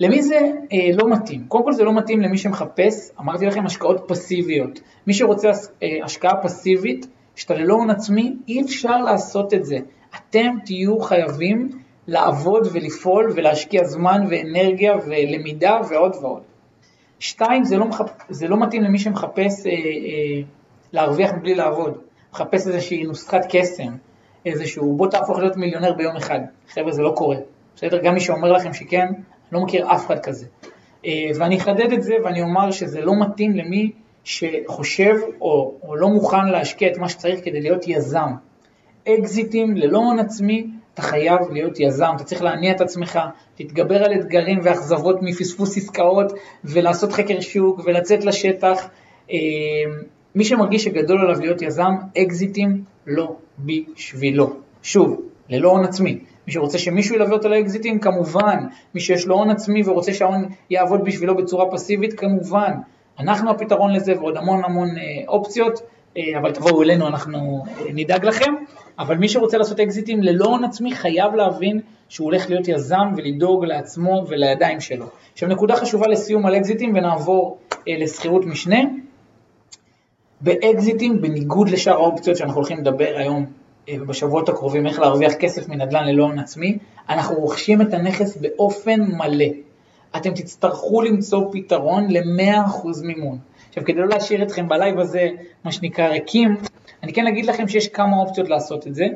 למי 0.00 0.22
זה 0.22 0.38
אה, 0.72 0.90
לא 0.94 1.10
מתאים? 1.10 1.44
קודם 1.48 1.64
כל 1.64 1.72
זה 1.72 1.84
לא 1.84 1.92
מתאים 1.92 2.20
למי 2.20 2.38
שמחפש, 2.38 3.10
אמרתי 3.20 3.46
לכם, 3.46 3.66
השקעות 3.66 4.04
פסיביות. 4.08 4.80
מי 5.06 5.14
שרוצה 5.14 5.50
אה, 5.82 5.88
השקעה 6.04 6.42
פסיבית, 6.42 7.06
ללא 7.50 7.74
הון 7.74 7.90
עצמי, 7.90 8.36
אי 8.48 8.62
אפשר 8.62 8.96
לעשות 8.96 9.54
את 9.54 9.64
זה. 9.64 9.76
אתם 10.16 10.54
תהיו 10.64 11.00
חייבים 11.00 11.68
לעבוד 12.06 12.68
ולפעול 12.72 13.32
ולהשקיע 13.34 13.84
זמן 13.84 14.20
ואנרגיה 14.30 14.92
ולמידה 15.06 15.78
ועוד 15.90 16.16
ועוד. 16.22 16.42
שתיים, 17.18 17.64
זה 17.64 17.76
לא, 17.76 17.86
מחפ... 17.86 18.10
זה 18.28 18.48
לא 18.48 18.60
מתאים 18.60 18.82
למי 18.82 18.98
שמחפש 18.98 19.66
אה, 19.66 19.70
אה, 19.72 20.42
להרוויח 20.92 21.30
בלי 21.42 21.54
לעבוד, 21.54 21.98
מחפש 22.32 22.66
איזושהי 22.66 23.04
נוסחת 23.04 23.40
קסם, 23.48 23.92
איזשהו 24.46 24.96
בוא 24.96 25.06
תהפוך 25.06 25.38
להיות 25.38 25.56
מיליונר 25.56 25.92
ביום 25.92 26.16
אחד. 26.16 26.40
חבר'ה, 26.68 26.92
זה 26.92 27.02
לא 27.02 27.12
קורה. 27.16 27.36
בסדר? 27.76 27.98
גם 28.02 28.14
מי 28.14 28.20
שאומר 28.20 28.52
לכם 28.52 28.72
שכן, 28.72 29.06
אני 29.06 29.14
לא 29.52 29.60
מכיר 29.60 29.92
אף 29.92 30.06
אחד 30.06 30.18
כזה. 30.18 30.46
אה, 31.06 31.30
ואני 31.38 31.56
אחדד 31.56 31.92
את 31.92 32.02
זה 32.02 32.14
ואני 32.24 32.42
אומר 32.42 32.70
שזה 32.70 33.00
לא 33.00 33.12
מתאים 33.20 33.56
למי 33.56 33.92
שחושב 34.24 35.14
או, 35.40 35.74
או 35.82 35.96
לא 35.96 36.08
מוכן 36.08 36.46
להשקיע 36.48 36.92
את 36.92 36.98
מה 36.98 37.08
שצריך 37.08 37.40
כדי 37.44 37.60
להיות 37.60 37.88
יזם. 37.88 38.28
אקזיטים 39.08 39.76
ללא 39.76 39.98
הון 39.98 40.18
עצמי, 40.18 40.66
אתה 40.94 41.02
חייב 41.02 41.40
להיות 41.50 41.80
יזם, 41.80 42.12
אתה 42.16 42.24
צריך 42.24 42.42
להניע 42.42 42.72
את 42.72 42.80
עצמך, 42.80 43.18
להתגבר 43.60 44.04
על 44.04 44.12
אתגרים 44.14 44.60
ואכזבות 44.62 45.16
מפספוס 45.22 45.76
עסקאות 45.76 46.32
ולעשות 46.64 47.12
חקר 47.12 47.40
שוק 47.40 47.80
ולצאת 47.84 48.24
לשטח. 48.24 48.88
אה, 49.30 49.36
מי 50.34 50.44
שמרגיש 50.44 50.84
שגדול 50.84 51.20
עליו 51.20 51.40
להיות 51.40 51.62
יזם, 51.62 51.92
אקזיטים 52.18 52.84
לא 53.06 53.36
בשבילו. 53.58 54.52
שוב, 54.82 55.20
ללא 55.48 55.70
הון 55.70 55.84
עצמי. 55.84 56.18
מי 56.46 56.52
שרוצה 56.52 56.78
שמישהו 56.78 57.14
ילווה 57.14 57.32
אותו 57.32 57.48
לאקזיטים, 57.48 57.98
כמובן. 57.98 58.58
מי 58.94 59.00
שיש 59.00 59.26
לו 59.26 59.34
הון 59.34 59.50
עצמי 59.50 59.82
ורוצה 59.84 60.12
שההון 60.12 60.48
יעבוד 60.70 61.04
בשבילו 61.04 61.36
בצורה 61.36 61.70
פסיבית, 61.70 62.20
כמובן. 62.20 62.72
אנחנו 63.18 63.50
הפתרון 63.50 63.92
לזה 63.92 64.12
ועוד 64.18 64.36
המון 64.36 64.64
המון 64.64 64.88
אה, 64.98 65.02
אופציות, 65.28 65.80
אה, 66.16 66.22
אבל 66.38 66.52
תבואו 66.52 66.82
אלינו, 66.82 67.08
אנחנו 67.08 67.64
אה, 67.68 67.84
נדאג 67.94 68.24
לכם. 68.24 68.52
אבל 68.98 69.16
מי 69.16 69.28
שרוצה 69.28 69.58
לעשות 69.58 69.80
אקזיטים 69.80 70.22
ללא 70.22 70.44
הון 70.44 70.64
עצמי 70.64 70.92
חייב 70.92 71.34
להבין 71.34 71.80
שהוא 72.08 72.24
הולך 72.24 72.50
להיות 72.50 72.68
יזם 72.68 73.12
ולדאוג 73.16 73.64
לעצמו 73.64 74.24
ולידיים 74.28 74.80
שלו. 74.80 75.06
עכשיו 75.32 75.48
נקודה 75.48 75.76
חשובה 75.76 76.08
לסיום 76.08 76.46
על 76.46 76.56
אקזיטים 76.56 76.92
ונעבור 76.94 77.58
לשכירות 77.86 78.44
משנה. 78.44 78.80
באקזיטים, 80.40 81.20
בניגוד 81.20 81.68
לשאר 81.68 81.92
האופציות 81.92 82.36
שאנחנו 82.36 82.56
הולכים 82.56 82.78
לדבר 82.78 83.14
היום 83.16 83.46
בשבועות 84.06 84.48
הקרובים, 84.48 84.86
איך 84.86 85.00
להרוויח 85.00 85.32
כסף 85.34 85.68
מנדל"ן 85.68 86.04
ללא 86.04 86.24
הון 86.24 86.38
עצמי, 86.38 86.78
אנחנו 87.08 87.36
רוכשים 87.36 87.82
את 87.82 87.94
הנכס 87.94 88.36
באופן 88.36 89.00
מלא. 89.00 89.44
אתם 90.16 90.30
תצטרכו 90.34 91.02
למצוא 91.02 91.44
פתרון 91.52 92.10
ל-100% 92.10 92.86
מימון. 93.02 93.38
עכשיו, 93.68 93.84
כדי 93.84 93.98
לא 93.98 94.08
להשאיר 94.08 94.42
אתכם 94.42 94.68
בלייב 94.68 94.98
הזה, 94.98 95.28
מה 95.64 95.72
שנקרא 95.72 96.08
ריקים, 96.08 96.56
אני 97.02 97.12
כן 97.12 97.26
אגיד 97.26 97.46
לכם 97.46 97.68
שיש 97.68 97.88
כמה 97.88 98.16
אופציות 98.16 98.48
לעשות 98.48 98.86
את 98.86 98.94
זה, 98.94 99.06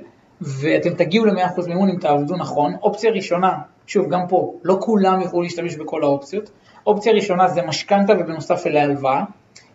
ואתם 0.40 0.94
תגיעו 0.94 1.24
ל-100% 1.24 1.68
מימון 1.68 1.88
אם 1.88 1.98
תעבדו 2.00 2.36
נכון. 2.36 2.74
אופציה 2.82 3.10
ראשונה, 3.10 3.52
שוב, 3.86 4.08
גם 4.08 4.28
פה, 4.28 4.54
לא 4.64 4.78
כולם 4.80 5.20
יוכלו 5.20 5.42
להשתמש 5.42 5.76
בכל 5.76 6.02
האופציות. 6.02 6.50
אופציה 6.86 7.12
ראשונה 7.12 7.48
זה 7.48 7.62
משכנתה 7.62 8.12
ובנוסף 8.12 8.66
אליה 8.66 8.82
הלוואה. 8.82 9.24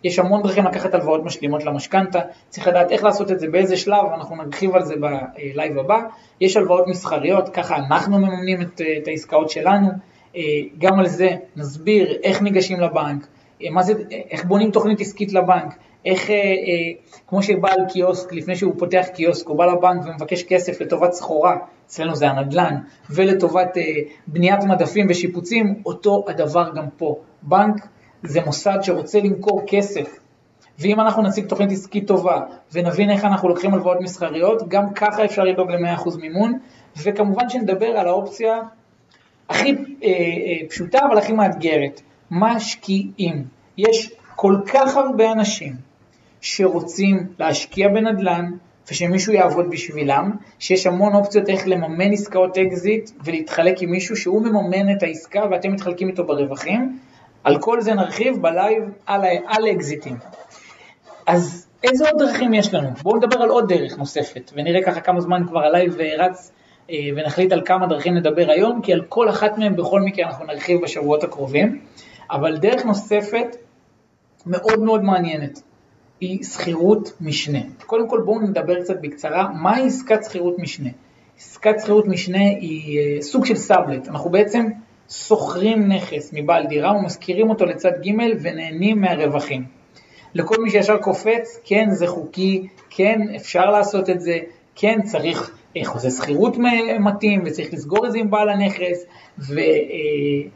יש 0.03 0.19
המון 0.19 0.41
דרכים 0.41 0.65
לקחת 0.65 0.93
הלוואות 0.93 1.23
משלימות 1.23 1.63
למשכנתה, 1.63 2.19
צריך 2.49 2.67
לדעת 2.67 2.91
איך 2.91 3.03
לעשות 3.03 3.31
את 3.31 3.39
זה, 3.39 3.47
באיזה 3.47 3.77
שלב, 3.77 4.05
אנחנו 4.13 4.35
נרחיב 4.35 4.75
על 4.75 4.85
זה 4.85 4.95
בלייב 4.95 5.77
הבא. 5.77 5.99
יש 6.41 6.57
הלוואות 6.57 6.87
מסחריות, 6.87 7.49
ככה 7.49 7.75
אנחנו 7.75 8.19
מממנים 8.19 8.61
את, 8.61 8.81
את 8.97 9.07
העסקאות 9.07 9.49
שלנו. 9.49 9.87
אה, 10.35 10.41
גם 10.77 10.99
על 10.99 11.07
זה 11.07 11.29
נסביר 11.55 12.17
איך 12.23 12.41
ניגשים 12.41 12.79
לבנק, 12.79 13.27
אה, 13.63 13.69
מה 13.69 13.83
זה, 13.83 13.93
איך 14.29 14.45
בונים 14.45 14.71
תוכנית 14.71 15.01
עסקית 15.01 15.33
לבנק, 15.33 15.75
איך, 16.05 16.29
אה, 16.29 16.35
כמו 17.27 17.43
שבעל 17.43 17.79
קיוסק, 17.89 18.33
לפני 18.33 18.55
שהוא 18.55 18.73
פותח 18.77 19.05
קיוסק, 19.13 19.47
הוא 19.47 19.57
בא 19.57 19.65
לבנק 19.65 20.05
ומבקש 20.05 20.43
כסף 20.43 20.81
לטובת 20.81 21.11
סחורה, 21.11 21.57
אצלנו 21.85 22.15
זה 22.15 22.29
הנדל"ן, 22.29 22.75
ולטובת 23.09 23.77
בניית 24.27 24.63
מדפים 24.63 25.07
ושיפוצים, 25.09 25.81
אותו 25.85 26.25
הדבר 26.27 26.69
גם 26.75 26.85
פה. 26.97 27.15
בנק 27.41 27.87
זה 28.23 28.41
מוסד 28.45 28.77
שרוצה 28.81 29.19
למכור 29.19 29.63
כסף, 29.67 30.19
ואם 30.79 30.99
אנחנו 30.99 31.21
נציג 31.21 31.45
תוכנית 31.45 31.71
עסקית 31.71 32.07
טובה 32.07 32.41
ונבין 32.71 33.09
איך 33.09 33.25
אנחנו 33.25 33.49
לוקחים 33.49 33.73
הלוואות 33.73 33.97
מסחריות, 34.01 34.67
גם 34.67 34.93
ככה 34.93 35.25
אפשר 35.25 35.43
לדאוג 35.43 35.71
ל-100% 35.71 36.17
מימון, 36.21 36.57
וכמובן 37.03 37.49
שנדבר 37.49 37.87
על 37.87 38.07
האופציה 38.07 38.61
הכי 39.51 39.71
אה, 40.03 40.07
אה, 40.09 40.67
פשוטה 40.69 40.99
אבל 41.09 41.17
הכי 41.17 41.33
מאתגרת, 41.33 42.01
משקיעים. 42.31 43.43
יש 43.77 44.11
כל 44.35 44.55
כך 44.73 44.97
הרבה 44.97 45.31
אנשים 45.31 45.75
שרוצים 46.41 47.27
להשקיע 47.39 47.87
בנדל"ן 47.87 48.51
ושמישהו 48.91 49.33
יעבוד 49.33 49.69
בשבילם, 49.69 50.31
שיש 50.59 50.87
המון 50.87 51.13
אופציות 51.15 51.49
איך 51.49 51.67
לממן 51.67 52.11
עסקאות 52.11 52.57
אקזיט 52.57 53.11
ולהתחלק 53.23 53.81
עם 53.81 53.91
מישהו 53.91 54.15
שהוא 54.15 54.41
מממן 54.41 54.91
את 54.97 55.03
העסקה 55.03 55.43
ואתם 55.51 55.71
מתחלקים 55.71 56.07
איתו 56.07 56.23
ברווחים. 56.23 56.99
על 57.43 57.59
כל 57.59 57.81
זה 57.81 57.93
נרחיב 57.93 58.41
בלייב 58.41 58.83
על, 59.05 59.21
על 59.47 59.67
אקזיטים. 59.67 60.17
אז 61.27 61.67
איזה 61.83 62.09
עוד 62.09 62.19
דרכים 62.19 62.53
יש 62.53 62.73
לנו? 62.73 62.89
בואו 63.03 63.17
נדבר 63.17 63.41
על 63.41 63.49
עוד 63.49 63.73
דרך 63.73 63.97
נוספת, 63.97 64.51
ונראה 64.55 64.83
ככה 64.83 65.01
כמה 65.01 65.21
זמן 65.21 65.47
כבר 65.47 65.59
הלייב 65.59 65.97
רץ, 66.17 66.51
אה, 66.51 66.60
ונחליט 67.15 67.51
על 67.51 67.61
כמה 67.65 67.87
דרכים 67.87 68.13
נדבר 68.13 68.49
היום, 68.49 68.81
כי 68.81 68.93
על 68.93 69.01
כל 69.09 69.29
אחת 69.29 69.57
מהן 69.57 69.75
בכל 69.75 70.01
מקרה 70.01 70.25
אנחנו 70.25 70.45
נרחיב 70.45 70.81
בשבועות 70.81 71.23
הקרובים. 71.23 71.79
אבל 72.31 72.57
דרך 72.57 72.85
נוספת 72.85 73.55
מאוד 74.45 74.79
מאוד 74.79 75.03
מעניינת, 75.03 75.61
היא 76.19 76.43
שכירות 76.43 77.11
משנה. 77.21 77.59
קודם 77.85 78.09
כל 78.09 78.21
בואו 78.25 78.39
נדבר 78.39 78.81
קצת 78.81 79.01
בקצרה, 79.01 79.47
מהי 79.61 79.87
עסקת 79.87 80.23
שכירות 80.23 80.59
משנה? 80.59 80.89
עסקת 81.37 81.79
שכירות 81.79 82.07
משנה 82.07 82.39
היא 82.39 82.99
אה, 82.99 83.21
סוג 83.21 83.45
של 83.45 83.55
סאבלט, 83.55 84.07
אנחנו 84.07 84.29
בעצם 84.29 84.65
שוכרים 85.09 85.91
נכס 85.91 86.29
מבעל 86.33 86.65
דירה 86.65 86.91
ומשכירים 86.91 87.49
אותו 87.49 87.65
לצד 87.65 87.91
ג' 87.91 88.11
ונהנים 88.41 89.01
מהרווחים. 89.01 89.63
לכל 90.33 90.55
מי 90.63 90.69
שישר 90.69 90.97
קופץ, 90.97 91.59
כן 91.63 91.89
זה 91.91 92.07
חוקי, 92.07 92.67
כן 92.89 93.21
אפשר 93.35 93.65
לעשות 93.65 94.09
את 94.09 94.21
זה, 94.21 94.37
כן 94.75 95.01
צריך 95.01 95.49
אה, 95.49 95.60
חוזה 95.83 96.09
שכירות 96.09 96.57
מתאים 96.99 97.43
וצריך 97.45 97.73
לסגור 97.73 98.05
את 98.05 98.11
זה 98.11 98.17
עם 98.17 98.31
בעל 98.31 98.49
הנכס, 98.49 99.05
ו, 99.39 99.59
אה, 99.59 100.49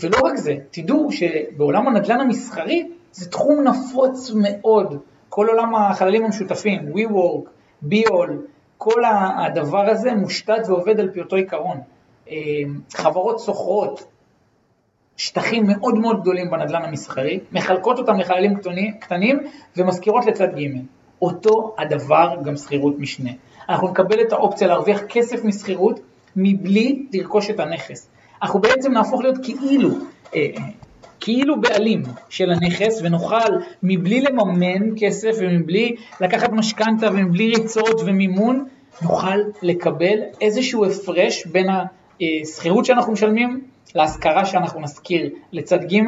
ולא 0.00 0.18
רק 0.24 0.36
זה, 0.36 0.54
תדעו 0.70 1.12
שבעולם 1.12 1.88
הנדל"ן 1.88 2.20
המסחרי 2.20 2.88
זה 3.12 3.30
תחום 3.30 3.64
נפוץ 3.68 4.30
מאוד, 4.34 4.98
כל 5.28 5.46
עולם 5.48 5.74
החללים 5.74 6.24
המשותפים, 6.24 6.92
WeWork, 6.94 7.48
ביול, 7.82 8.46
כל 8.78 9.02
הדבר 9.38 9.90
הזה 9.90 10.14
מושתת 10.14 10.62
ועובד 10.68 11.00
על 11.00 11.10
פי 11.10 11.20
אותו 11.20 11.36
עיקרון. 11.36 11.80
אה, 12.30 12.36
חברות 12.94 13.40
סוחרות 13.40 14.04
שטחים 15.16 15.66
מאוד 15.66 15.98
מאוד 15.98 16.20
גדולים 16.20 16.50
בנדל"ן 16.50 16.82
המסחרי, 16.82 17.40
מחלקות 17.52 17.98
אותם 17.98 18.18
לחללים 18.18 18.54
קטנים 19.00 19.38
ומשכירות 19.76 20.26
לצד 20.26 20.48
ג'. 20.58 20.66
אותו 21.22 21.74
הדבר 21.78 22.36
גם 22.44 22.56
שכירות 22.56 22.98
משנה. 22.98 23.30
אנחנו 23.70 23.88
נקבל 23.88 24.20
את 24.20 24.32
האופציה 24.32 24.68
להרוויח 24.68 25.00
כסף 25.08 25.44
משכירות 25.44 26.00
מבלי 26.36 27.06
לרכוש 27.12 27.50
את 27.50 27.60
הנכס. 27.60 28.08
אנחנו 28.42 28.60
בעצם 28.60 28.92
נהפוך 28.92 29.22
להיות 29.22 29.36
כאילו, 29.42 29.88
אה, 30.34 30.46
כאילו 31.20 31.60
בעלים 31.60 32.02
של 32.28 32.50
הנכס 32.50 33.00
ונוכל 33.02 33.52
מבלי 33.82 34.20
לממן 34.20 34.96
כסף 34.96 35.30
ומבלי 35.38 35.96
לקחת 36.20 36.52
משכנתה 36.52 37.08
ומבלי 37.12 37.48
ריצות 37.48 38.00
ומימון, 38.06 38.64
נוכל 39.02 39.36
לקבל 39.62 40.18
איזשהו 40.40 40.84
הפרש 40.84 41.46
בין 41.46 41.66
השכירות 42.20 42.84
שאנחנו 42.84 43.12
משלמים 43.12 43.60
להשכרה 43.94 44.44
שאנחנו 44.44 44.80
נשכיר 44.80 45.30
לצד 45.52 45.84
ג' 45.84 46.00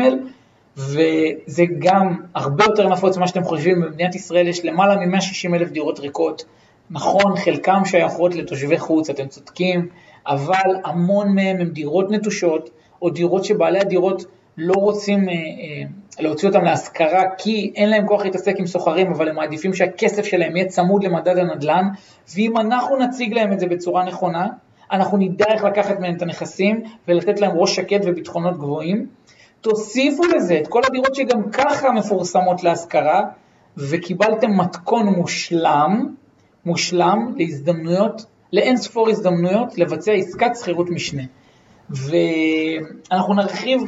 וזה 0.77 1.64
גם 1.79 2.16
הרבה 2.35 2.64
יותר 2.64 2.88
נפוץ 2.88 3.16
ממה 3.16 3.29
שאתם 3.29 3.44
חושבים, 3.44 3.81
במדינת 3.81 4.14
ישראל 4.14 4.48
יש 4.48 4.64
למעלה 4.64 5.07
מ-160 5.07 5.55
אלף 5.55 5.70
דירות 5.70 6.01
ריקות, 6.01 6.44
נכון, 6.92 7.37
חלקם 7.37 7.85
שייכות 7.85 8.35
לתושבי 8.35 8.78
חוץ, 8.78 9.11
אתם 9.11 9.26
צודקים, 9.26 9.88
אבל 10.26 10.76
המון 10.85 11.35
מהם 11.35 11.61
הם 11.61 11.68
דירות 11.68 12.11
נטושות, 12.11 12.70
או 13.02 13.11
דירות 13.11 13.44
שבעלי 13.44 13.78
הדירות 13.78 14.24
לא 14.57 14.74
רוצים 14.74 15.28
אה, 15.28 15.35
אה, 15.35 15.83
להוציא 16.20 16.48
אותם 16.48 16.64
להשכרה 16.64 17.22
כי 17.38 17.72
אין 17.76 17.90
להם 17.90 18.07
כוח 18.07 18.22
להתעסק 18.24 18.55
עם 18.59 18.66
סוחרים, 18.66 19.12
אבל 19.12 19.28
הם 19.28 19.37
מעדיפים 19.37 19.74
שהכסף 19.74 20.24
שלהם 20.24 20.57
יהיה 20.57 20.68
צמוד 20.68 21.05
למדד 21.05 21.38
הנדל"ן, 21.38 21.88
ואם 22.35 22.57
אנחנו 22.57 22.96
נציג 22.96 23.35
להם 23.35 23.52
את 23.52 23.61
זה 23.61 23.66
בצורה 23.66 24.05
נכונה, 24.05 24.48
אנחנו 24.92 25.18
נדע 25.18 25.46
איך 25.48 25.64
לקחת 25.64 26.00
מהם 26.00 26.16
את 26.16 26.22
הנכסים 26.22 26.83
ולתת 27.09 27.40
להם 27.40 27.57
ראש 27.57 27.76
שקט 27.76 28.00
וביטחונות 28.05 28.59
גבוהים. 28.59 29.07
תוסיפו 29.61 30.22
לזה 30.24 30.59
את 30.62 30.68
כל 30.68 30.81
הדירות 30.85 31.14
שגם 31.14 31.50
ככה 31.52 31.90
מפורסמות 31.90 32.62
להשכרה, 32.62 33.22
וקיבלתם 33.76 34.61
מתכון 34.61 35.07
מושלם, 35.07 36.14
מושלם 36.66 37.35
להזדמנויות, 37.37 38.22
לאין 38.53 38.77
ספור 38.77 39.09
הזדמנויות 39.09 39.79
לבצע 39.79 40.12
עסקת 40.12 40.51
שכירות 40.61 40.90
משנה. 40.90 41.22
ואנחנו 41.90 43.35
נרחיב 43.35 43.83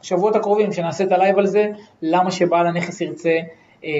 בשבועות 0.00 0.36
הקרובים, 0.36 0.72
שנעשה 0.72 1.04
את 1.04 1.12
הלייב 1.12 1.38
על 1.38 1.46
זה, 1.46 1.66
למה 2.02 2.30
שבעל 2.30 2.66
הנכס 2.66 3.00
ירצה 3.00 3.38
אה, 3.84 3.90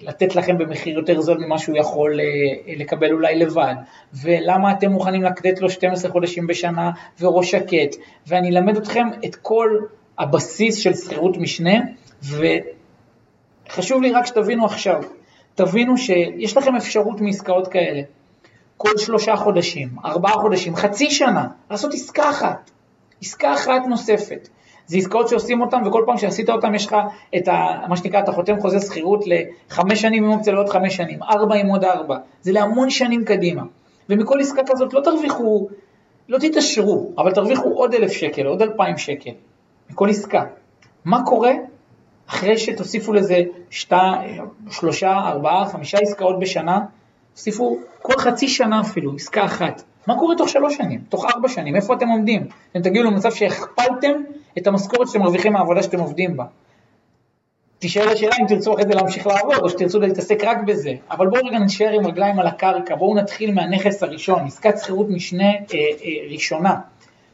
לתת 0.00 0.36
לכם 0.36 0.58
במחיר 0.58 0.98
יותר 0.98 1.20
זול 1.20 1.38
ממה 1.46 1.58
שהוא 1.58 1.76
יכול 1.76 2.20
אה, 2.20 2.74
לקבל 2.76 3.12
אולי 3.12 3.38
לבד, 3.38 3.74
ולמה 4.22 4.72
אתם 4.72 4.90
מוכנים 4.90 5.22
לתת 5.22 5.60
לו 5.60 5.70
12 5.70 6.10
חודשים 6.10 6.46
בשנה 6.46 6.90
וראש 7.20 7.50
שקט, 7.50 7.96
ואני 8.26 8.48
אלמד 8.48 8.76
אתכם 8.76 9.06
את 9.24 9.36
כל 9.36 9.78
הבסיס 10.18 10.76
של 10.76 10.94
שכירות 10.94 11.36
משנה, 11.36 11.74
וחשוב 12.22 14.02
לי 14.02 14.12
רק 14.12 14.26
שתבינו 14.26 14.64
עכשיו, 14.64 15.02
תבינו 15.54 15.98
שיש 15.98 16.56
לכם 16.56 16.76
אפשרות 16.76 17.20
מעסקאות 17.20 17.68
כאלה. 17.68 18.02
כל 18.76 18.98
שלושה 18.98 19.36
חודשים, 19.36 19.88
ארבעה 20.04 20.32
חודשים, 20.32 20.76
חצי 20.76 21.10
שנה, 21.10 21.48
לעשות 21.70 21.94
עסקה 21.94 22.30
אחת, 22.30 22.70
עסקה 23.22 23.54
אחת 23.54 23.82
נוספת. 23.88 24.48
זה 24.86 24.98
עסקאות 24.98 25.28
שעושים 25.28 25.60
אותן, 25.60 25.86
וכל 25.86 26.02
פעם 26.06 26.18
שעשית 26.18 26.50
אותן 26.50 26.74
יש 26.74 26.86
לך 26.86 26.96
את 27.36 27.48
ה, 27.48 27.86
מה 27.88 27.96
שנקרא, 27.96 28.20
אתה 28.20 28.32
חותם 28.32 28.60
חוזה 28.60 28.80
שכירות 28.80 29.24
לחמש 29.26 30.00
שנים 30.00 30.24
עם 30.24 30.30
אופציה 30.30 30.52
לעוד 30.52 30.68
חמש 30.68 30.96
שנים, 30.96 31.22
ארבע 31.22 31.54
עם 31.54 31.66
עוד 31.66 31.84
ארבע, 31.84 32.16
זה 32.42 32.52
להמון 32.52 32.90
שנים 32.90 33.24
קדימה. 33.24 33.62
ומכל 34.08 34.40
עסקה 34.40 34.62
כזאת 34.66 34.94
לא 34.94 35.00
תרוויחו, 35.00 35.68
לא 36.28 36.38
תתעשרו, 36.38 37.10
אבל 37.18 37.32
תרוויחו 37.32 37.68
עוד 37.68 37.94
אלף 37.94 38.12
שקל, 38.12 38.46
עוד 38.46 38.62
אלפיים 38.62 38.98
שקל, 38.98 39.30
מכל 39.90 40.10
עסקה. 40.10 40.44
מה 41.04 41.24
קורה 41.24 41.52
אחרי 42.32 42.58
שתוסיפו 42.58 43.12
לזה 43.12 43.42
שתה, 43.70 44.12
שלושה, 44.70 45.12
ארבעה, 45.12 45.66
חמישה 45.66 45.98
עסקאות 45.98 46.40
בשנה, 46.40 46.80
תוסיפו 47.34 47.78
כל 48.02 48.18
חצי 48.18 48.48
שנה 48.48 48.80
אפילו, 48.80 49.14
עסקה 49.14 49.44
אחת. 49.44 49.82
מה 50.06 50.18
קורה 50.18 50.36
תוך 50.36 50.48
שלוש 50.48 50.76
שנים, 50.76 51.00
תוך 51.08 51.24
ארבע 51.34 51.48
שנים, 51.48 51.76
איפה 51.76 51.94
אתם 51.94 52.08
עומדים? 52.08 52.46
אתם 52.70 52.82
תגיעו 52.82 53.04
למצב 53.04 53.30
שהכפלתם 53.30 54.12
את 54.58 54.66
המשכורת 54.66 55.08
שאתם 55.08 55.20
מרוויחים 55.20 55.52
מהעבודה 55.52 55.82
שאתם 55.82 56.00
עובדים 56.00 56.36
בה. 56.36 56.44
תישאר 57.78 58.08
השאלה 58.08 58.36
אם 58.40 58.46
תרצו 58.46 58.74
אחרי 58.74 58.84
זה 58.84 58.94
להמשיך 58.94 59.26
לעבוד 59.26 59.58
או 59.62 59.70
שתרצו 59.70 60.00
להתעסק 60.00 60.44
רק 60.44 60.58
בזה, 60.66 60.92
אבל 61.10 61.26
בואו 61.26 61.44
רגע 61.44 61.58
נשאר 61.58 61.92
עם 61.92 62.06
רגליים 62.06 62.38
על 62.38 62.46
הקרקע, 62.46 62.94
בואו 62.94 63.14
נתחיל 63.14 63.54
מהנכס 63.54 64.02
הראשון, 64.02 64.46
עסקת 64.46 64.78
שכירות 64.78 65.06
משנה 65.08 65.50
אה, 65.50 65.54
אה, 65.74 66.32
ראשונה. 66.32 66.74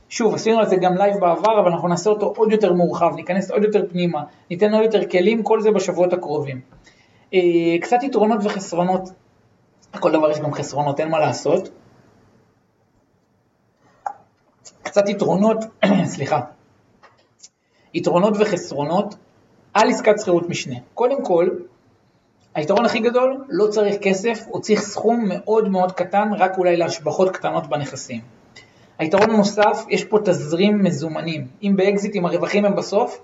שוב, 0.08 0.34
עשינו 0.34 0.58
על 0.58 0.66
זה 0.66 0.76
גם 0.76 0.94
לייב 0.96 1.16
בעבר, 1.20 1.60
אבל 1.60 1.72
אנחנו 1.72 1.88
נעשה 1.88 2.10
אותו 2.10 2.32
עוד 2.36 2.52
יותר 2.52 2.72
מורחב, 2.72 3.12
ניכנס 3.14 3.50
עוד 3.50 3.62
יותר 3.62 3.84
פנימה, 3.90 4.22
ניתן 4.50 4.74
עוד 4.74 4.84
יותר 4.84 5.08
כלים, 5.10 5.42
כל 5.42 5.60
זה 5.60 5.70
בשבועות 5.70 6.12
הקרובים. 6.12 6.60
אה, 7.34 7.40
קצת 7.80 8.02
יתרונות 8.02 8.40
וחסרונות, 8.44 9.02
לכל 9.94 10.12
דבר 10.12 10.30
יש 10.30 10.40
גם 10.40 10.52
חסרונות, 10.52 11.00
אין 11.00 11.08
מה 11.08 11.18
לעשות. 11.18 11.68
קצת 14.82 15.08
יתרונות, 15.08 15.58
סליחה, 16.14 16.40
יתרונות 17.94 18.34
וחסרונות 18.40 19.14
על 19.74 19.90
עסקת 19.90 20.18
שכירות 20.20 20.48
משנה. 20.48 20.76
קודם 20.94 21.24
כל, 21.24 21.48
היתרון 22.54 22.84
הכי 22.84 23.00
גדול, 23.00 23.44
לא 23.48 23.66
צריך 23.66 23.96
כסף, 24.02 24.44
הוא 24.48 24.60
צריך 24.60 24.80
סכום 24.80 25.24
מאוד 25.28 25.68
מאוד 25.68 25.92
קטן, 25.92 26.28
רק 26.38 26.58
אולי 26.58 26.76
להשבחות 26.76 27.30
קטנות 27.30 27.66
בנכסים. 27.66 28.37
היתרון 28.98 29.30
הנוסף, 29.30 29.84
יש 29.88 30.04
פה 30.04 30.18
תזרים 30.24 30.82
מזומנים. 30.82 31.46
אם 31.62 31.72
באקזיטים 31.76 32.26
הרווחים 32.26 32.64
הם 32.64 32.76
בסוף, 32.76 33.20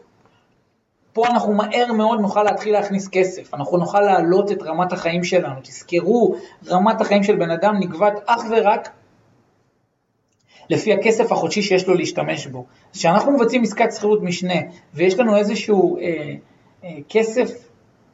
פה 1.12 1.26
אנחנו 1.26 1.52
מהר 1.52 1.92
מאוד 1.92 2.20
נוכל 2.20 2.42
להתחיל 2.42 2.72
להכניס 2.72 3.08
כסף, 3.08 3.54
אנחנו 3.54 3.78
נוכל 3.78 4.00
להעלות 4.00 4.52
את 4.52 4.62
רמת 4.62 4.92
החיים 4.92 5.24
שלנו. 5.24 5.60
תזכרו, 5.62 6.36
רמת 6.68 7.00
החיים 7.00 7.22
של 7.22 7.36
בן 7.36 7.50
אדם 7.50 7.76
נקבעת 7.80 8.12
אך 8.26 8.42
ורק 8.50 8.88
לפי 10.70 10.92
הכסף 10.92 11.32
החודשי 11.32 11.62
שיש 11.62 11.88
לו 11.88 11.94
להשתמש 11.94 12.46
בו. 12.46 12.64
כשאנחנו 12.92 13.32
מבצעים 13.32 13.62
עסקת 13.62 13.92
שכירות 13.92 14.22
משנה 14.22 14.54
ויש 14.94 15.18
לנו 15.18 15.36
איזשהו 15.36 15.98
אה, 15.98 16.34
אה, 16.84 16.96
כסף 17.08 17.50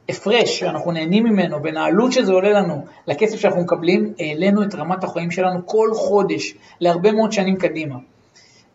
הפרש 0.09 0.59
שאנחנו 0.59 0.91
נהנים 0.91 1.23
ממנו 1.23 1.59
בין 1.59 1.77
העלות 1.77 2.11
שזה 2.11 2.31
עולה 2.31 2.49
לנו 2.49 2.85
לכסף 3.07 3.39
שאנחנו 3.39 3.61
מקבלים, 3.61 4.13
העלינו 4.19 4.63
את 4.63 4.75
רמת 4.75 5.03
החיים 5.03 5.31
שלנו 5.31 5.67
כל 5.67 5.89
חודש 5.93 6.53
להרבה 6.79 7.11
מאוד 7.11 7.31
שנים 7.31 7.55
קדימה. 7.55 7.95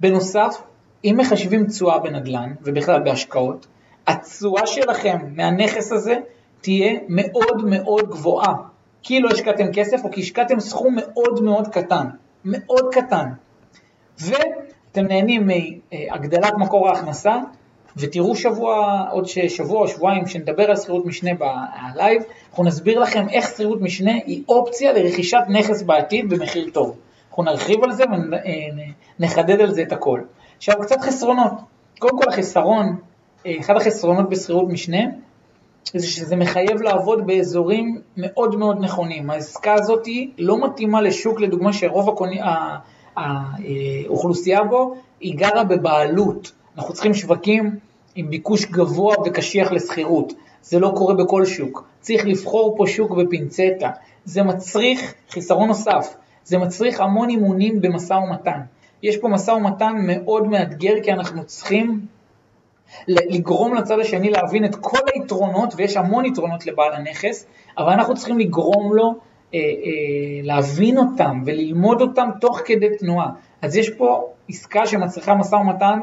בנוסף, 0.00 0.62
אם 1.04 1.14
מחשבים 1.18 1.66
תשואה 1.66 1.98
בנדל"ן 1.98 2.54
ובכלל 2.62 3.02
בהשקעות, 3.02 3.66
התשואה 4.06 4.66
שלכם 4.66 5.18
מהנכס 5.34 5.92
הזה 5.92 6.16
תהיה 6.60 6.98
מאוד 7.08 7.64
מאוד 7.64 8.10
גבוהה. 8.10 8.54
כי 9.02 9.20
לא 9.20 9.28
השקעתם 9.28 9.72
כסף 9.72 10.04
או 10.04 10.10
כי 10.10 10.20
השקעתם 10.20 10.60
סכום 10.60 10.96
מאוד 10.96 11.42
מאוד 11.42 11.68
קטן, 11.68 12.06
מאוד 12.44 12.88
קטן. 12.92 13.26
ואתם 14.20 15.06
נהנים 15.06 15.48
מהגדלת 15.48 16.52
מקור 16.58 16.88
ההכנסה, 16.88 17.36
ותראו 17.96 18.36
שבוע, 18.36 19.04
עוד 19.10 19.26
שבוע 19.26 19.80
או 19.80 19.88
שבועיים, 19.88 20.26
שנדבר 20.26 20.70
על 20.70 20.76
שכירות 20.76 21.06
משנה 21.06 21.30
בלייב, 21.34 22.22
אנחנו 22.50 22.64
נסביר 22.64 22.98
לכם 22.98 23.28
איך 23.28 23.48
שכירות 23.48 23.80
משנה 23.80 24.12
היא 24.26 24.42
אופציה 24.48 24.92
לרכישת 24.92 25.42
נכס 25.48 25.82
בעתיד 25.82 26.28
במחיר 26.28 26.70
טוב. 26.72 26.96
אנחנו 27.28 27.42
נרחיב 27.42 27.84
על 27.84 27.92
זה 27.92 28.04
ונחדד 29.20 29.60
על 29.60 29.74
זה 29.74 29.82
את 29.82 29.92
הכל. 29.92 30.20
עכשיו 30.56 30.74
קצת 30.80 31.00
חסרונות. 31.00 31.52
קודם 31.98 32.18
כל 32.18 32.28
החסרון, 32.28 32.96
אחד 33.60 33.76
החסרונות 33.76 34.28
בשכירות 34.28 34.68
משנה, 34.68 35.00
זה 35.94 36.06
שזה 36.06 36.36
מחייב 36.36 36.82
לעבוד 36.82 37.26
באזורים 37.26 38.00
מאוד 38.16 38.56
מאוד 38.56 38.80
נכונים. 38.80 39.30
העסקה 39.30 39.74
הזאת 39.74 40.08
לא 40.38 40.66
מתאימה 40.66 41.00
לשוק, 41.00 41.40
לדוגמה, 41.40 41.72
שרוב 41.72 42.08
הקוני, 42.08 42.40
האוכלוסייה 43.16 44.64
בו 44.64 44.94
היא 45.20 45.38
גרה 45.38 45.64
בבעלות. 45.64 46.52
אנחנו 46.76 46.94
צריכים 46.94 47.14
שווקים 47.14 47.78
עם 48.16 48.30
ביקוש 48.30 48.64
גבוה 48.64 49.14
וקשיח 49.26 49.72
לשכירות. 49.72 50.32
זה 50.62 50.78
לא 50.78 50.92
קורה 50.96 51.14
בכל 51.14 51.44
שוק. 51.44 51.84
צריך 52.00 52.26
לבחור 52.26 52.74
פה 52.78 52.86
שוק 52.86 53.10
בפינצטה. 53.10 53.90
זה 54.24 54.42
מצריך, 54.42 55.14
חיסרון 55.30 55.68
נוסף, 55.68 56.16
זה 56.44 56.58
מצריך 56.58 57.00
המון 57.00 57.28
אימונים 57.28 57.80
במשא 57.80 58.14
ומתן. 58.14 58.60
יש 59.02 59.16
פה 59.16 59.28
משא 59.28 59.50
ומתן 59.50 59.92
מאוד 60.06 60.46
מאתגר 60.46 60.94
כי 61.02 61.12
אנחנו 61.12 61.44
צריכים 61.44 62.00
לגרום 63.08 63.74
לצד 63.74 63.98
השני 63.98 64.30
להבין 64.30 64.64
את 64.64 64.74
כל 64.74 64.98
היתרונות, 65.14 65.74
ויש 65.76 65.96
המון 65.96 66.24
יתרונות 66.24 66.66
לבעל 66.66 66.92
הנכס, 66.92 67.46
אבל 67.78 67.92
אנחנו 67.92 68.14
צריכים 68.14 68.38
לגרום 68.38 68.94
לו 68.94 69.14
אה, 69.54 69.58
אה, 69.58 69.62
להבין 70.42 70.98
אותם 70.98 71.42
וללמוד 71.46 72.00
אותם 72.00 72.28
תוך 72.40 72.60
כדי 72.64 72.96
תנועה. 72.98 73.30
אז 73.62 73.76
יש 73.76 73.90
פה 73.90 74.28
עסקה 74.48 74.86
שמצריכה 74.86 75.34
משא 75.34 75.54
ומתן 75.54 76.00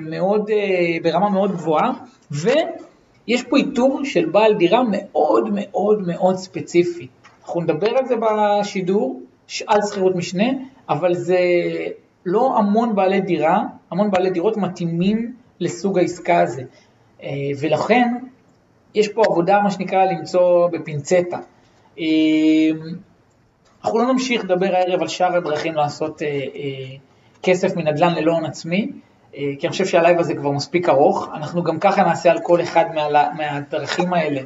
מאוד, 0.00 0.50
אה, 0.50 0.96
ברמה 1.02 1.30
מאוד 1.30 1.52
גבוהה, 1.52 1.92
ויש 2.30 3.42
פה 3.42 3.56
איתור 3.56 4.00
של 4.04 4.26
בעל 4.26 4.54
דירה 4.54 4.82
מאוד 4.90 5.48
מאוד 5.52 6.06
מאוד 6.06 6.36
ספציפי. 6.36 7.06
אנחנו 7.42 7.60
נדבר 7.60 7.90
על 7.98 8.06
זה 8.06 8.14
בשידור, 8.16 9.22
על 9.66 9.80
שכירות 9.82 10.16
משנה, 10.16 10.46
אבל 10.88 11.14
זה 11.14 11.38
לא 12.26 12.58
המון 12.58 12.94
בעלי 12.94 13.20
דירה, 13.20 13.62
המון 13.90 14.10
בעלי 14.10 14.30
דירות 14.30 14.56
מתאימים 14.56 15.34
לסוג 15.60 15.98
העסקה 15.98 16.40
הזה. 16.40 16.62
אה, 17.22 17.28
ולכן 17.60 18.14
יש 18.94 19.08
פה 19.08 19.22
עבודה, 19.26 19.60
מה 19.60 19.70
שנקרא, 19.70 20.04
למצוא 20.04 20.68
בפינצטה. 20.68 21.38
אה, 21.98 22.04
אנחנו 23.84 23.98
לא 23.98 24.12
נמשיך 24.12 24.44
לדבר 24.44 24.74
הערב 24.74 25.00
על 25.00 25.08
שאר 25.08 25.36
הדרכים 25.36 25.74
לעשות 25.74 26.22
אה, 26.22 26.28
כסף 27.42 27.76
מנדל"ן 27.76 28.14
ללא 28.14 28.32
הון 28.32 28.44
עצמי, 28.44 28.90
כי 29.32 29.58
אני 29.62 29.70
חושב 29.70 29.86
שהלייב 29.86 30.18
הזה 30.18 30.34
כבר 30.34 30.50
מספיק 30.50 30.88
ארוך. 30.88 31.28
אנחנו 31.34 31.62
גם 31.62 31.78
ככה 31.78 32.02
נעשה 32.02 32.30
על 32.30 32.38
כל 32.42 32.60
אחד 32.60 32.84
מה, 32.94 33.08
מהדרכים 33.36 34.14
האלה 34.14 34.40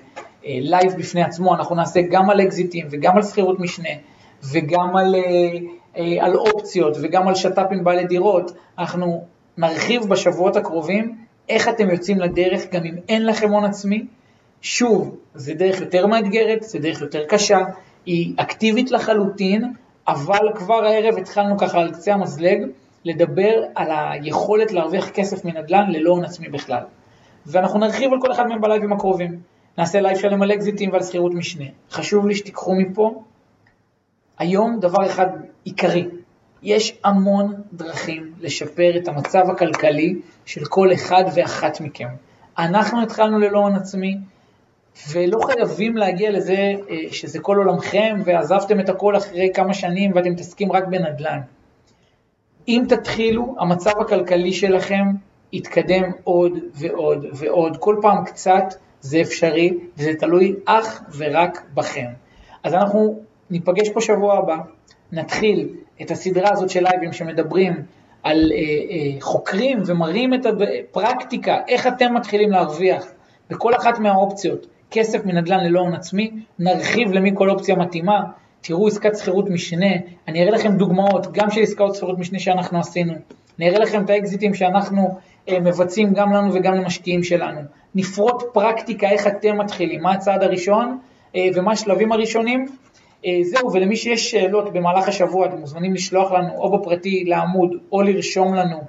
לייב 0.45 0.93
בפני 0.99 1.23
עצמו, 1.23 1.55
אנחנו 1.55 1.75
נעשה 1.75 2.01
גם 2.11 2.31
על 2.31 2.41
אקזיטים 2.41 2.87
וגם 2.91 3.17
על 3.17 3.23
שכירות 3.23 3.61
משנה 3.61 3.89
וגם 4.53 4.97
על, 4.97 5.15
על 6.21 6.37
אופציות 6.37 6.97
וגם 7.03 7.29
על 7.29 7.35
שת"פים 7.35 7.85
בעלי 7.85 8.05
דירות. 8.05 8.53
אנחנו 8.79 9.25
נרחיב 9.57 10.03
בשבועות 10.09 10.57
הקרובים 10.57 11.17
איך 11.49 11.69
אתם 11.69 11.91
יוצאים 11.91 12.21
לדרך 12.21 12.71
גם 12.73 12.85
אם 12.85 12.95
אין 13.09 13.27
לכם 13.27 13.51
הון 13.51 13.65
עצמי. 13.65 14.07
שוב, 14.61 15.17
זה 15.35 15.55
דרך 15.55 15.81
יותר 15.81 16.07
מאתגרת, 16.07 16.63
זה 16.63 16.79
דרך 16.79 17.01
יותר 17.01 17.25
קשה, 17.29 17.59
היא 18.07 18.35
אקטיבית 18.37 18.91
לחלוטין, 18.91 19.73
אבל 20.09 20.53
כבר 20.55 20.85
הערב 20.85 21.19
התחלנו 21.19 21.59
ככה 21.59 21.81
על 21.81 21.93
קצה 21.93 22.15
המזלג 22.15 22.67
לדבר 23.05 23.63
על 23.75 23.89
היכולת 23.91 24.73
להרוויח 24.73 25.09
כסף 25.09 25.45
מנדל"ן 25.45 25.91
ללא 25.91 26.11
הון 26.11 26.25
עצמי 26.25 26.49
בכלל. 26.49 26.83
ואנחנו 27.47 27.79
נרחיב 27.79 28.13
על 28.13 28.21
כל 28.21 28.33
אחד 28.33 28.47
מהם 28.47 28.61
בלייבים 28.61 28.93
הקרובים. 28.93 29.41
נעשה 29.79 30.01
לייב 30.01 30.19
שלם 30.19 30.43
על 30.43 30.53
אקזיטים 30.53 30.93
ועל 30.93 31.03
שכירות 31.03 31.35
משנה. 31.35 31.65
חשוב 31.91 32.27
לי 32.27 32.35
שתיקחו 32.35 32.75
מפה 32.75 33.23
היום 34.39 34.81
דבר 34.81 35.07
אחד 35.07 35.27
עיקרי, 35.65 36.09
יש 36.63 36.99
המון 37.05 37.55
דרכים 37.73 38.33
לשפר 38.41 38.97
את 38.97 39.09
המצב 39.09 39.51
הכלכלי 39.51 40.15
של 40.45 40.65
כל 40.65 40.93
אחד 40.93 41.25
ואחת 41.35 41.81
מכם. 41.81 42.09
אנחנו 42.59 43.03
התחלנו 43.03 43.39
ללא 43.39 43.59
הון 43.59 43.75
עצמי, 43.75 44.19
ולא 45.13 45.39
חייבים 45.47 45.97
להגיע 45.97 46.31
לזה 46.31 46.73
אה, 46.91 46.97
שזה 47.11 47.39
כל 47.39 47.57
עולמכם 47.57 48.21
ועזבתם 48.25 48.81
את 48.81 48.89
הכל 48.89 49.17
אחרי 49.17 49.51
כמה 49.55 49.75
שנים 49.75 50.13
ואתם 50.15 50.31
מתעסקים 50.31 50.73
רק 50.73 50.85
בנדל"ן. 50.87 51.41
אם 52.69 52.85
תתחילו, 52.89 53.55
המצב 53.59 54.01
הכלכלי 54.01 54.53
שלכם 54.53 55.05
יתקדם 55.53 56.11
עוד 56.25 56.59
ועוד 56.75 57.27
ועוד. 57.33 57.77
כל 57.77 57.97
פעם 58.03 58.25
קצת 58.25 58.75
זה 59.01 59.21
אפשרי, 59.21 59.79
וזה 59.99 60.15
תלוי 60.15 60.55
אך 60.65 61.03
ורק 61.17 61.63
בכם. 61.75 62.07
אז 62.65 62.75
אנחנו 62.75 63.21
ניפגש 63.51 63.89
פה 63.89 64.01
שבוע 64.01 64.39
הבא, 64.39 64.57
נתחיל 65.13 65.69
את 66.03 66.11
הסדרה 66.11 66.51
הזאת 66.53 66.71
של 66.71 66.85
לייבים 66.85 67.13
שמדברים 67.13 67.73
על 68.23 68.53
אה, 68.53 68.59
אה, 68.59 69.21
חוקרים 69.21 69.83
ומראים 69.87 70.35
את 70.35 70.47
הפרקטיקה, 70.47 71.59
איך 71.69 71.87
אתם 71.87 72.15
מתחילים 72.15 72.51
להרוויח 72.51 73.05
בכל 73.51 73.75
אחת 73.75 73.99
מהאופציות 73.99 74.67
כסף 74.91 75.25
מנדל"ן 75.25 75.65
ללא 75.65 75.81
הון 75.81 75.95
עצמי, 75.95 76.31
נרחיב 76.59 77.13
למי 77.13 77.31
כל 77.35 77.51
אופציה 77.51 77.77
מתאימה, 77.77 78.21
תראו 78.63 78.89
עסקת 78.89 79.17
שכירות 79.17 79.51
משנה, 79.51 79.93
אני 80.29 80.43
אראה 80.43 80.51
לכם 80.51 80.77
דוגמאות 80.77 81.33
גם 81.33 81.51
של 81.51 81.61
עסקאות 81.61 81.95
שכירות 81.95 82.19
משנה 82.19 82.39
שאנחנו 82.39 82.79
עשינו, 82.79 83.15
אני 83.59 83.69
אראה 83.69 83.79
לכם 83.79 84.05
את 84.05 84.11
האקזיטים 84.11 84.55
שאנחנו 84.55 85.19
אה, 85.49 85.61
מבצעים 85.61 86.15
גם 86.15 86.33
לנו 86.33 86.55
וגם 86.55 86.75
למשקיעים 86.75 87.23
שלנו, 87.23 87.61
נפרוט 87.95 88.43
פרקטיקה 88.53 89.11
איך 89.11 89.27
אתם 89.27 89.59
מתחילים, 89.59 90.03
מה 90.03 90.13
הצעד 90.13 90.43
הראשון 90.43 90.99
אה, 91.37 91.49
ומה 91.55 91.73
השלבים 91.73 92.13
הראשונים, 92.13 92.67
אה, 93.27 93.39
זהו, 93.43 93.73
ולמי 93.73 93.97
שיש 93.97 94.31
שאלות 94.31 94.73
במהלך 94.73 95.09
השבוע, 95.09 95.47
אתם 95.47 95.57
מוזמנים 95.57 95.95
לשלוח 95.95 96.33
לנו 96.33 96.55
או 96.57 96.79
בפרטי 96.79 97.25
לעמוד 97.25 97.71
או 97.93 98.03
לרשום 98.03 98.55
לנו 98.55 98.81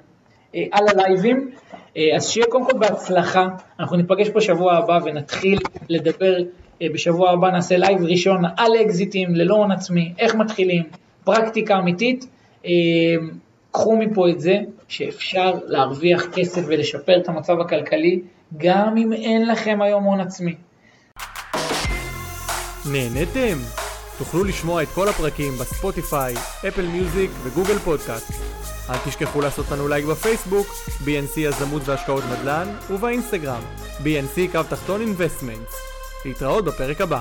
אה, 0.55 0.63
על 0.71 0.87
הלייבים. 0.87 1.49
אה, 1.97 2.15
אז 2.15 2.29
שיהיה 2.29 2.47
קודם 2.49 2.65
כל 2.65 2.77
בהצלחה, 2.77 3.47
אנחנו 3.79 3.97
ניפגש 3.97 4.29
בשבוע 4.29 4.73
הבא 4.73 4.99
ונתחיל 5.05 5.59
לדבר 5.89 6.35
בשבוע 6.81 7.31
הבא, 7.31 7.51
נעשה 7.51 7.77
לייב 7.77 8.03
ראשון 8.03 8.43
על 8.57 8.71
אקזיטים, 8.81 9.35
ללא 9.35 9.55
הון 9.55 9.71
עצמי, 9.71 10.13
איך 10.19 10.35
מתחילים, 10.35 10.83
פרקטיקה 11.23 11.79
אמיתית. 11.79 12.25
קחו 13.71 13.97
מפה 13.97 14.29
את 14.29 14.39
זה 14.39 14.59
שאפשר 14.87 15.53
להרוויח 15.65 16.25
כסף 16.33 16.61
ולשפר 16.67 17.17
את 17.17 17.29
המצב 17.29 17.59
הכלכלי, 17.59 18.21
גם 18.57 18.97
אם 18.97 19.13
אין 19.13 19.47
לכם 19.47 19.79
היום 19.81 20.03
הון 20.03 20.19
עצמי. 20.19 20.55
נהנתם? 22.91 23.57
תוכלו 24.17 24.43
לשמוע 24.43 24.83
את 24.83 24.87
כל 24.87 25.07
הפרקים 25.07 25.53
ב 25.53 25.62
Spotify, 25.62 26.33
Apple 26.67 26.85
Music 26.85 27.31
ו 27.43 27.48
Google 27.48 27.77
Podcast. 27.77 28.31
אל 28.89 28.95
תשכחו 29.05 29.41
לעשות 29.41 29.65
לנו 29.71 29.87
לייק 29.87 30.05
בפייסבוק, 30.05 30.67
BNC 31.05 31.39
יזמות 31.39 31.81
והשקעות 31.85 32.23
נדל"ן, 32.31 32.67
ובאינסטגרם, 32.89 33.61
BNC 34.03 34.51
קו 34.51 34.63
תחתון 34.69 35.01
אינבסטמנטס. 35.01 35.92
להתראות 36.25 36.65
בפרק 36.65 37.01
הבא. 37.01 37.19